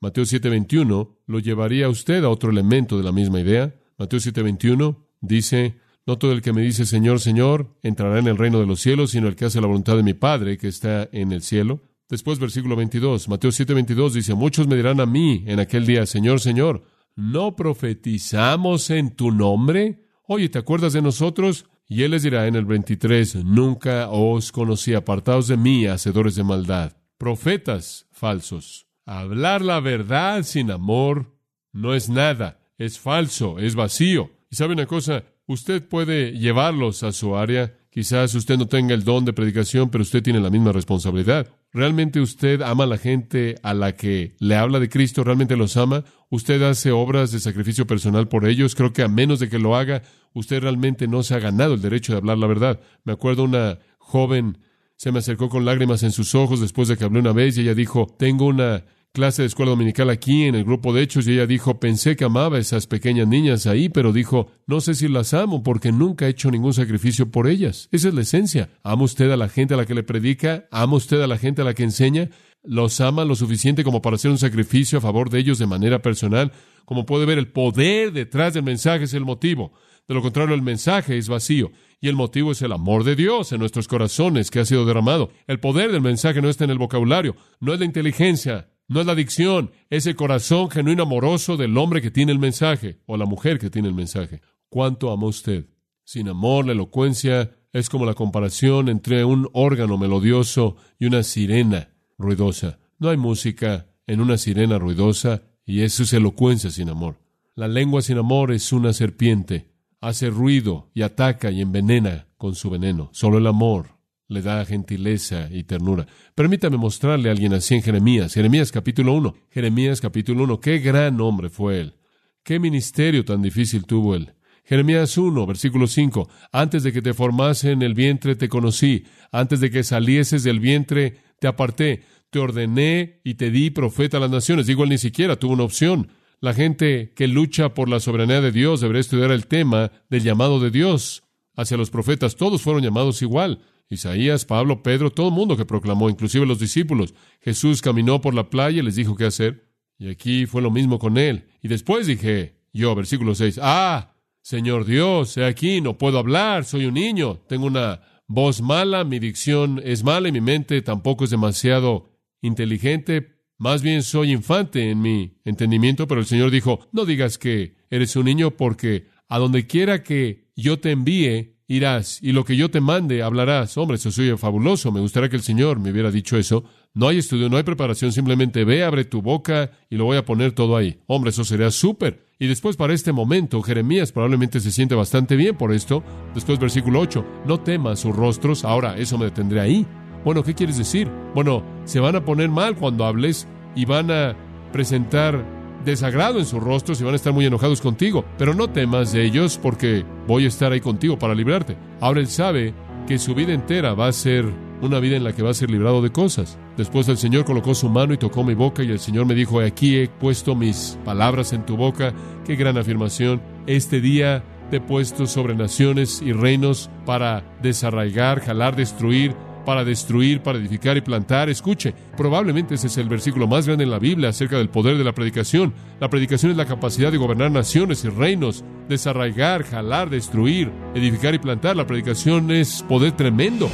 Mateo 0.00 0.24
7:21 0.24 1.16
lo 1.26 1.38
llevaría 1.38 1.86
a 1.86 1.88
usted 1.88 2.24
a 2.24 2.28
otro 2.28 2.50
elemento 2.50 2.98
de 2.98 3.04
la 3.04 3.12
misma 3.12 3.40
idea. 3.40 3.74
Mateo 3.96 4.18
7:21 4.18 4.96
dice, 5.20 5.78
no 6.06 6.18
todo 6.18 6.32
el 6.32 6.42
que 6.42 6.52
me 6.52 6.60
dice 6.60 6.84
Señor, 6.84 7.20
Señor, 7.20 7.78
entrará 7.82 8.18
en 8.18 8.26
el 8.26 8.36
reino 8.36 8.60
de 8.60 8.66
los 8.66 8.80
cielos, 8.80 9.12
sino 9.12 9.28
el 9.28 9.36
que 9.36 9.46
hace 9.46 9.62
la 9.62 9.66
voluntad 9.66 9.96
de 9.96 10.02
mi 10.02 10.12
Padre 10.12 10.58
que 10.58 10.68
está 10.68 11.08
en 11.12 11.32
el 11.32 11.40
cielo. 11.40 11.80
Después, 12.10 12.38
versículo 12.38 12.76
22, 12.76 13.28
Mateo 13.28 13.50
7:22 13.50 14.12
dice, 14.12 14.34
muchos 14.34 14.66
me 14.66 14.76
dirán 14.76 15.00
a 15.00 15.06
mí 15.06 15.42
en 15.46 15.58
aquel 15.58 15.86
día, 15.86 16.04
Señor, 16.04 16.40
Señor, 16.40 16.84
¿no 17.16 17.56
profetizamos 17.56 18.90
en 18.90 19.16
tu 19.16 19.30
nombre? 19.30 20.02
Oye, 20.26 20.50
¿te 20.50 20.58
acuerdas 20.58 20.92
de 20.92 21.00
nosotros? 21.00 21.64
Y 21.86 22.02
él 22.02 22.12
les 22.12 22.22
dirá 22.22 22.46
en 22.46 22.54
el 22.54 22.64
23, 22.64 23.44
nunca 23.44 24.08
os 24.08 24.52
conocí, 24.52 24.94
apartados 24.94 25.48
de 25.48 25.56
mí, 25.56 25.86
hacedores 25.86 26.34
de 26.34 26.44
maldad, 26.44 26.96
profetas 27.18 28.06
falsos. 28.10 28.86
Hablar 29.06 29.60
la 29.60 29.80
verdad 29.80 30.42
sin 30.44 30.70
amor 30.70 31.36
no 31.72 31.94
es 31.94 32.08
nada, 32.08 32.60
es 32.78 32.98
falso, 32.98 33.58
es 33.58 33.74
vacío. 33.74 34.30
Y 34.50 34.56
sabe 34.56 34.72
una 34.72 34.86
cosa, 34.86 35.24
usted 35.46 35.86
puede 35.86 36.32
llevarlos 36.32 37.02
a 37.02 37.12
su 37.12 37.36
área. 37.36 37.76
Quizás 37.90 38.34
usted 38.34 38.56
no 38.56 38.66
tenga 38.66 38.94
el 38.94 39.04
don 39.04 39.24
de 39.24 39.32
predicación, 39.32 39.90
pero 39.90 40.02
usted 40.02 40.22
tiene 40.22 40.40
la 40.40 40.50
misma 40.50 40.72
responsabilidad. 40.72 41.54
¿Realmente 41.74 42.20
usted 42.20 42.62
ama 42.62 42.84
a 42.84 42.86
la 42.86 42.98
gente 42.98 43.56
a 43.64 43.74
la 43.74 43.96
que 43.96 44.36
le 44.38 44.54
habla 44.54 44.78
de 44.78 44.88
Cristo? 44.88 45.24
¿Realmente 45.24 45.56
los 45.56 45.76
ama? 45.76 46.04
¿Usted 46.30 46.62
hace 46.62 46.92
obras 46.92 47.32
de 47.32 47.40
sacrificio 47.40 47.86
personal 47.86 48.28
por 48.28 48.46
ellos? 48.46 48.76
Creo 48.76 48.92
que 48.92 49.02
a 49.02 49.08
menos 49.08 49.40
de 49.40 49.48
que 49.48 49.58
lo 49.58 49.74
haga, 49.74 50.02
usted 50.34 50.62
realmente 50.62 51.08
no 51.08 51.24
se 51.24 51.34
ha 51.34 51.40
ganado 51.40 51.74
el 51.74 51.82
derecho 51.82 52.12
de 52.12 52.18
hablar 52.18 52.38
la 52.38 52.46
verdad. 52.46 52.80
Me 53.02 53.12
acuerdo 53.12 53.42
una 53.42 53.80
joven 53.98 54.58
se 54.96 55.10
me 55.10 55.18
acercó 55.18 55.48
con 55.48 55.64
lágrimas 55.64 56.02
en 56.02 56.12
sus 56.12 56.34
ojos 56.34 56.60
después 56.60 56.88
de 56.88 56.96
que 56.96 57.04
hablé 57.04 57.18
una 57.18 57.32
vez 57.32 57.58
y 57.58 57.62
ella 57.62 57.74
dijo, 57.74 58.06
tengo 58.18 58.46
una 58.46 58.84
clase 59.14 59.42
de 59.42 59.46
escuela 59.46 59.70
dominical 59.70 60.10
aquí 60.10 60.42
en 60.42 60.56
el 60.56 60.64
grupo 60.64 60.92
de 60.92 61.00
hechos 61.00 61.28
y 61.28 61.34
ella 61.34 61.46
dijo, 61.46 61.78
pensé 61.78 62.16
que 62.16 62.24
amaba 62.24 62.56
a 62.56 62.60
esas 62.60 62.88
pequeñas 62.88 63.28
niñas 63.28 63.64
ahí, 63.68 63.88
pero 63.88 64.12
dijo, 64.12 64.50
no 64.66 64.80
sé 64.80 64.96
si 64.96 65.06
las 65.06 65.34
amo 65.34 65.62
porque 65.62 65.92
nunca 65.92 66.26
he 66.26 66.30
hecho 66.30 66.50
ningún 66.50 66.74
sacrificio 66.74 67.30
por 67.30 67.46
ellas. 67.46 67.88
Esa 67.92 68.08
es 68.08 68.14
la 68.14 68.22
esencia. 68.22 68.70
¿Ama 68.82 69.04
usted 69.04 69.30
a 69.30 69.36
la 69.36 69.48
gente 69.48 69.74
a 69.74 69.76
la 69.76 69.86
que 69.86 69.94
le 69.94 70.02
predica? 70.02 70.66
¿Ama 70.72 70.96
usted 70.96 71.22
a 71.22 71.28
la 71.28 71.38
gente 71.38 71.62
a 71.62 71.64
la 71.64 71.74
que 71.74 71.84
enseña? 71.84 72.28
¿Los 72.64 73.00
ama 73.00 73.24
lo 73.24 73.36
suficiente 73.36 73.84
como 73.84 74.02
para 74.02 74.16
hacer 74.16 74.32
un 74.32 74.38
sacrificio 74.38 74.98
a 74.98 75.00
favor 75.00 75.30
de 75.30 75.38
ellos 75.38 75.60
de 75.60 75.66
manera 75.66 76.02
personal? 76.02 76.50
Como 76.84 77.06
puede 77.06 77.24
ver, 77.24 77.38
el 77.38 77.52
poder 77.52 78.12
detrás 78.12 78.54
del 78.54 78.64
mensaje 78.64 79.04
es 79.04 79.14
el 79.14 79.24
motivo. 79.24 79.74
De 80.08 80.14
lo 80.14 80.22
contrario, 80.22 80.56
el 80.56 80.62
mensaje 80.62 81.16
es 81.16 81.28
vacío. 81.28 81.70
Y 82.00 82.08
el 82.08 82.16
motivo 82.16 82.50
es 82.50 82.62
el 82.62 82.72
amor 82.72 83.04
de 83.04 83.14
Dios 83.14 83.52
en 83.52 83.60
nuestros 83.60 83.86
corazones 83.86 84.50
que 84.50 84.58
ha 84.58 84.64
sido 84.64 84.84
derramado. 84.84 85.30
El 85.46 85.60
poder 85.60 85.92
del 85.92 86.02
mensaje 86.02 86.42
no 86.42 86.48
está 86.48 86.64
en 86.64 86.70
el 86.70 86.78
vocabulario, 86.78 87.36
no 87.60 87.72
es 87.72 87.78
la 87.78 87.86
inteligencia, 87.86 88.73
no 88.86 89.00
es 89.00 89.06
la 89.06 89.12
adicción, 89.12 89.70
es 89.88 90.06
el 90.06 90.14
corazón 90.14 90.70
genuino 90.70 91.04
amoroso 91.04 91.56
del 91.56 91.76
hombre 91.78 92.02
que 92.02 92.10
tiene 92.10 92.32
el 92.32 92.38
mensaje 92.38 92.98
o 93.06 93.16
la 93.16 93.24
mujer 93.24 93.58
que 93.58 93.70
tiene 93.70 93.88
el 93.88 93.94
mensaje. 93.94 94.42
¿Cuánto 94.68 95.10
ama 95.10 95.26
usted? 95.26 95.66
Sin 96.04 96.28
amor, 96.28 96.66
la 96.66 96.72
elocuencia 96.72 97.50
es 97.72 97.88
como 97.88 98.04
la 98.04 98.14
comparación 98.14 98.88
entre 98.88 99.24
un 99.24 99.48
órgano 99.52 99.96
melodioso 99.96 100.76
y 100.98 101.06
una 101.06 101.22
sirena 101.22 101.88
ruidosa. 102.18 102.78
No 102.98 103.08
hay 103.08 103.16
música 103.16 103.86
en 104.06 104.20
una 104.20 104.36
sirena 104.36 104.78
ruidosa 104.78 105.42
y 105.64 105.80
eso 105.80 106.02
es 106.02 106.12
elocuencia 106.12 106.70
sin 106.70 106.90
amor. 106.90 107.18
La 107.54 107.68
lengua 107.68 108.02
sin 108.02 108.18
amor 108.18 108.52
es 108.52 108.70
una 108.72 108.92
serpiente. 108.92 109.70
Hace 110.00 110.28
ruido 110.28 110.90
y 110.92 111.02
ataca 111.02 111.50
y 111.50 111.62
envenena 111.62 112.26
con 112.36 112.54
su 112.54 112.68
veneno. 112.68 113.08
Solo 113.12 113.38
el 113.38 113.46
amor 113.46 113.93
le 114.34 114.42
da 114.42 114.64
gentileza 114.66 115.48
y 115.50 115.64
ternura. 115.64 116.06
Permítame 116.34 116.76
mostrarle 116.76 117.28
a 117.28 117.32
alguien 117.32 117.54
así 117.54 117.74
en 117.74 117.82
Jeremías. 117.82 118.34
Jeremías 118.34 118.72
capítulo 118.72 119.14
1. 119.14 119.34
Jeremías 119.50 120.00
capítulo 120.00 120.44
1. 120.44 120.60
Qué 120.60 120.78
gran 120.80 121.20
hombre 121.20 121.48
fue 121.48 121.80
él. 121.80 121.94
Qué 122.42 122.58
ministerio 122.58 123.24
tan 123.24 123.40
difícil 123.40 123.86
tuvo 123.86 124.14
él. 124.14 124.34
Jeremías 124.64 125.16
1, 125.16 125.46
versículo 125.46 125.86
5. 125.86 126.28
Antes 126.52 126.82
de 126.82 126.92
que 126.92 127.02
te 127.02 127.14
formase 127.14 127.72
en 127.72 127.82
el 127.82 127.94
vientre 127.94 128.34
te 128.34 128.48
conocí. 128.48 129.04
Antes 129.30 129.60
de 129.60 129.70
que 129.70 129.84
salieses 129.84 130.42
del 130.42 130.60
vientre 130.60 131.18
te 131.38 131.46
aparté. 131.46 132.02
Te 132.30 132.38
ordené 132.38 133.20
y 133.24 133.34
te 133.34 133.50
di 133.50 133.70
profeta 133.70 134.16
a 134.16 134.20
las 134.20 134.30
naciones. 134.30 134.66
Digo, 134.66 134.84
él 134.84 134.90
ni 134.90 134.98
siquiera 134.98 135.36
tuvo 135.36 135.52
una 135.52 135.62
opción. 135.62 136.08
La 136.40 136.52
gente 136.52 137.12
que 137.14 137.28
lucha 137.28 137.74
por 137.74 137.88
la 137.88 138.00
soberanía 138.00 138.40
de 138.40 138.52
Dios 138.52 138.80
debería 138.80 139.00
estudiar 139.00 139.30
el 139.30 139.46
tema 139.46 139.92
del 140.10 140.22
llamado 140.22 140.60
de 140.60 140.70
Dios 140.70 141.22
hacia 141.56 141.76
los 141.76 141.90
profetas. 141.90 142.36
Todos 142.36 142.62
fueron 142.62 142.82
llamados 142.82 143.22
igual. 143.22 143.60
Isaías, 143.88 144.44
Pablo, 144.44 144.82
Pedro, 144.82 145.10
todo 145.10 145.28
el 145.28 145.34
mundo 145.34 145.56
que 145.56 145.64
proclamó, 145.64 146.10
inclusive 146.10 146.46
los 146.46 146.58
discípulos. 146.58 147.14
Jesús 147.40 147.82
caminó 147.82 148.20
por 148.20 148.34
la 148.34 148.50
playa 148.50 148.80
y 148.80 148.82
les 148.82 148.96
dijo 148.96 149.16
qué 149.16 149.26
hacer. 149.26 149.70
Y 149.98 150.08
aquí 150.08 150.46
fue 150.46 150.62
lo 150.62 150.70
mismo 150.70 150.98
con 150.98 151.18
él. 151.18 151.48
Y 151.62 151.68
después 151.68 152.06
dije, 152.06 152.60
Yo, 152.72 152.94
versículo 152.94 153.34
6. 153.34 153.60
Ah, 153.62 154.14
Señor 154.42 154.84
Dios, 154.84 155.36
he 155.36 155.44
aquí, 155.44 155.80
no 155.80 155.96
puedo 155.96 156.18
hablar, 156.18 156.64
soy 156.64 156.84
un 156.84 156.94
niño, 156.94 157.40
tengo 157.48 157.66
una 157.66 158.02
voz 158.26 158.60
mala, 158.60 159.04
mi 159.04 159.18
dicción 159.18 159.80
es 159.82 160.04
mala 160.04 160.28
y 160.28 160.32
mi 160.32 160.40
mente 160.40 160.82
tampoco 160.82 161.24
es 161.24 161.30
demasiado 161.30 162.10
inteligente. 162.42 163.38
Más 163.56 163.82
bien 163.82 164.02
soy 164.02 164.32
infante 164.32 164.90
en 164.90 165.00
mi 165.00 165.40
entendimiento, 165.44 166.06
pero 166.06 166.20
el 166.20 166.26
Señor 166.26 166.50
dijo, 166.50 166.80
no 166.92 167.04
digas 167.04 167.38
que 167.38 167.76
eres 167.88 168.16
un 168.16 168.26
niño 168.26 168.50
porque 168.50 169.06
a 169.28 169.38
donde 169.38 169.66
quiera 169.66 170.02
que 170.02 170.50
yo 170.56 170.78
te 170.78 170.90
envíe, 170.90 171.53
irás, 171.66 172.18
y 172.22 172.32
lo 172.32 172.44
que 172.44 172.56
yo 172.56 172.70
te 172.70 172.80
mande, 172.80 173.22
hablarás. 173.22 173.76
Hombre, 173.78 173.96
eso 173.96 174.10
soy 174.10 174.36
fabuloso. 174.36 174.92
Me 174.92 175.00
gustaría 175.00 175.28
que 175.28 175.36
el 175.36 175.42
Señor 175.42 175.80
me 175.80 175.90
hubiera 175.90 176.10
dicho 176.10 176.36
eso. 176.36 176.64
No 176.92 177.08
hay 177.08 177.18
estudio, 177.18 177.48
no 177.48 177.56
hay 177.56 177.62
preparación, 177.62 178.12
simplemente 178.12 178.64
ve, 178.64 178.84
abre 178.84 179.04
tu 179.04 179.22
boca 179.22 179.72
y 179.90 179.96
lo 179.96 180.04
voy 180.04 180.16
a 180.16 180.24
poner 180.24 180.52
todo 180.52 180.76
ahí. 180.76 181.00
Hombre, 181.06 181.30
eso 181.30 181.44
sería 181.44 181.70
súper. 181.70 182.24
Y 182.38 182.46
después 182.46 182.76
para 182.76 182.92
este 182.92 183.12
momento, 183.12 183.62
Jeremías 183.62 184.12
probablemente 184.12 184.60
se 184.60 184.70
siente 184.70 184.94
bastante 184.94 185.36
bien 185.36 185.56
por 185.56 185.72
esto. 185.72 186.04
Después 186.34 186.58
versículo 186.58 187.00
8, 187.00 187.24
no 187.46 187.60
temas 187.60 188.00
sus 188.00 188.14
rostros. 188.14 188.64
Ahora, 188.64 188.96
eso 188.98 189.18
me 189.18 189.26
detendré 189.26 189.60
ahí. 189.60 189.86
Bueno, 190.24 190.42
¿qué 190.42 190.54
quieres 190.54 190.78
decir? 190.78 191.10
Bueno, 191.34 191.64
se 191.84 192.00
van 192.00 192.16
a 192.16 192.24
poner 192.24 192.48
mal 192.48 192.76
cuando 192.76 193.04
hables 193.04 193.46
y 193.74 193.84
van 193.84 194.10
a 194.10 194.36
presentar 194.72 195.53
desagrado 195.84 196.38
en 196.38 196.46
sus 196.46 196.62
rostros 196.62 197.00
y 197.00 197.04
van 197.04 197.14
a 197.14 197.16
estar 197.16 197.32
muy 197.32 197.46
enojados 197.46 197.80
contigo. 197.80 198.24
Pero 198.38 198.54
no 198.54 198.68
temas 198.68 199.12
de 199.12 199.24
ellos 199.24 199.58
porque 199.60 200.04
voy 200.26 200.44
a 200.44 200.48
estar 200.48 200.72
ahí 200.72 200.80
contigo 200.80 201.18
para 201.18 201.34
librarte. 201.34 201.76
Ahora 202.00 202.20
él 202.20 202.28
sabe 202.28 202.74
que 203.06 203.18
su 203.18 203.34
vida 203.34 203.52
entera 203.52 203.94
va 203.94 204.08
a 204.08 204.12
ser 204.12 204.46
una 204.80 204.98
vida 204.98 205.16
en 205.16 205.24
la 205.24 205.32
que 205.32 205.42
va 205.42 205.50
a 205.50 205.54
ser 205.54 205.70
librado 205.70 206.02
de 206.02 206.10
cosas. 206.10 206.58
Después 206.76 207.08
el 207.08 207.16
Señor 207.16 207.44
colocó 207.44 207.74
su 207.74 207.88
mano 207.88 208.14
y 208.14 208.18
tocó 208.18 208.44
mi 208.44 208.54
boca 208.54 208.82
y 208.82 208.90
el 208.90 208.98
Señor 208.98 209.26
me 209.26 209.34
dijo, 209.34 209.60
aquí 209.60 209.96
he 209.96 210.08
puesto 210.08 210.54
mis 210.54 210.98
palabras 211.04 211.52
en 211.52 211.64
tu 211.64 211.76
boca. 211.76 212.12
Qué 212.44 212.56
gran 212.56 212.76
afirmación. 212.76 213.40
Este 213.66 214.00
día 214.00 214.42
te 214.70 214.76
he 214.76 214.80
puesto 214.80 215.26
sobre 215.26 215.54
naciones 215.54 216.20
y 216.22 216.32
reinos 216.32 216.90
para 217.06 217.44
desarraigar, 217.62 218.40
jalar, 218.40 218.76
destruir, 218.76 219.34
para 219.64 219.84
destruir, 219.84 220.42
para 220.42 220.58
edificar 220.58 220.96
y 220.96 221.00
plantar. 221.00 221.48
Escuche, 221.48 221.94
probablemente 222.16 222.74
ese 222.74 222.86
es 222.86 222.98
el 222.98 223.08
versículo 223.08 223.46
más 223.46 223.66
grande 223.66 223.84
en 223.84 223.90
la 223.90 223.98
Biblia 223.98 224.28
acerca 224.28 224.58
del 224.58 224.68
poder 224.68 224.96
de 224.96 225.04
la 225.04 225.12
predicación. 225.12 225.74
La 226.00 226.10
predicación 226.10 226.50
es 226.50 226.56
la 226.56 226.66
capacidad 226.66 227.10
de 227.10 227.18
gobernar 227.18 227.50
naciones 227.50 228.04
y 228.04 228.08
reinos, 228.08 228.64
desarraigar, 228.88 229.64
jalar, 229.64 230.10
destruir, 230.10 230.70
edificar 230.94 231.34
y 231.34 231.38
plantar. 231.38 231.76
La 231.76 231.86
predicación 231.86 232.50
es 232.50 232.82
poder 232.82 233.12
tremendo. 233.12 233.70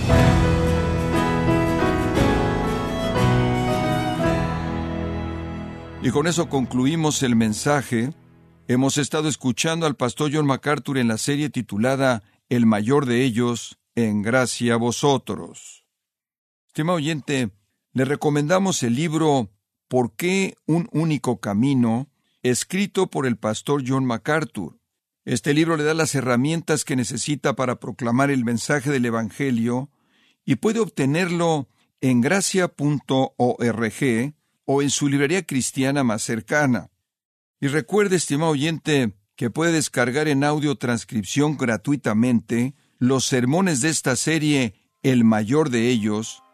Y 6.02 6.10
con 6.10 6.26
eso 6.26 6.48
concluimos 6.48 7.22
el 7.22 7.36
mensaje. 7.36 8.14
Hemos 8.68 8.96
estado 8.96 9.28
escuchando 9.28 9.86
al 9.86 9.96
pastor 9.96 10.30
John 10.32 10.46
MacArthur 10.46 10.96
en 10.96 11.08
la 11.08 11.18
serie 11.18 11.50
titulada 11.50 12.22
El 12.48 12.64
mayor 12.64 13.04
de 13.04 13.22
ellos, 13.22 13.78
en 13.94 14.22
gracia 14.22 14.74
a 14.74 14.76
vosotros. 14.78 15.79
Estimado 16.80 16.96
oyente, 16.96 17.50
le 17.92 18.06
recomendamos 18.06 18.82
el 18.82 18.94
libro 18.94 19.50
¿Por 19.86 20.16
qué 20.16 20.54
un 20.64 20.88
único 20.92 21.38
camino? 21.38 22.08
escrito 22.42 23.10
por 23.10 23.26
el 23.26 23.36
pastor 23.36 23.84
John 23.86 24.06
MacArthur. 24.06 24.80
Este 25.26 25.52
libro 25.52 25.76
le 25.76 25.84
da 25.84 25.92
las 25.92 26.14
herramientas 26.14 26.86
que 26.86 26.96
necesita 26.96 27.54
para 27.54 27.78
proclamar 27.80 28.30
el 28.30 28.46
mensaje 28.46 28.90
del 28.90 29.04
Evangelio 29.04 29.90
y 30.46 30.54
puede 30.54 30.80
obtenerlo 30.80 31.68
en 32.00 32.22
gracia.org 32.22 32.74
o 34.64 34.80
en 34.80 34.88
su 34.88 35.08
librería 35.08 35.42
cristiana 35.44 36.02
más 36.02 36.22
cercana. 36.22 36.90
Y 37.60 37.66
recuerde, 37.66 38.16
estimado 38.16 38.52
oyente, 38.52 39.12
que 39.36 39.50
puede 39.50 39.72
descargar 39.72 40.28
en 40.28 40.44
audio 40.44 40.76
transcripción 40.76 41.58
gratuitamente 41.58 42.74
los 42.96 43.26
sermones 43.26 43.82
de 43.82 43.90
esta 43.90 44.16
serie, 44.16 44.76
el 45.02 45.24
mayor 45.24 45.68
de 45.68 45.90
ellos, 45.90 46.42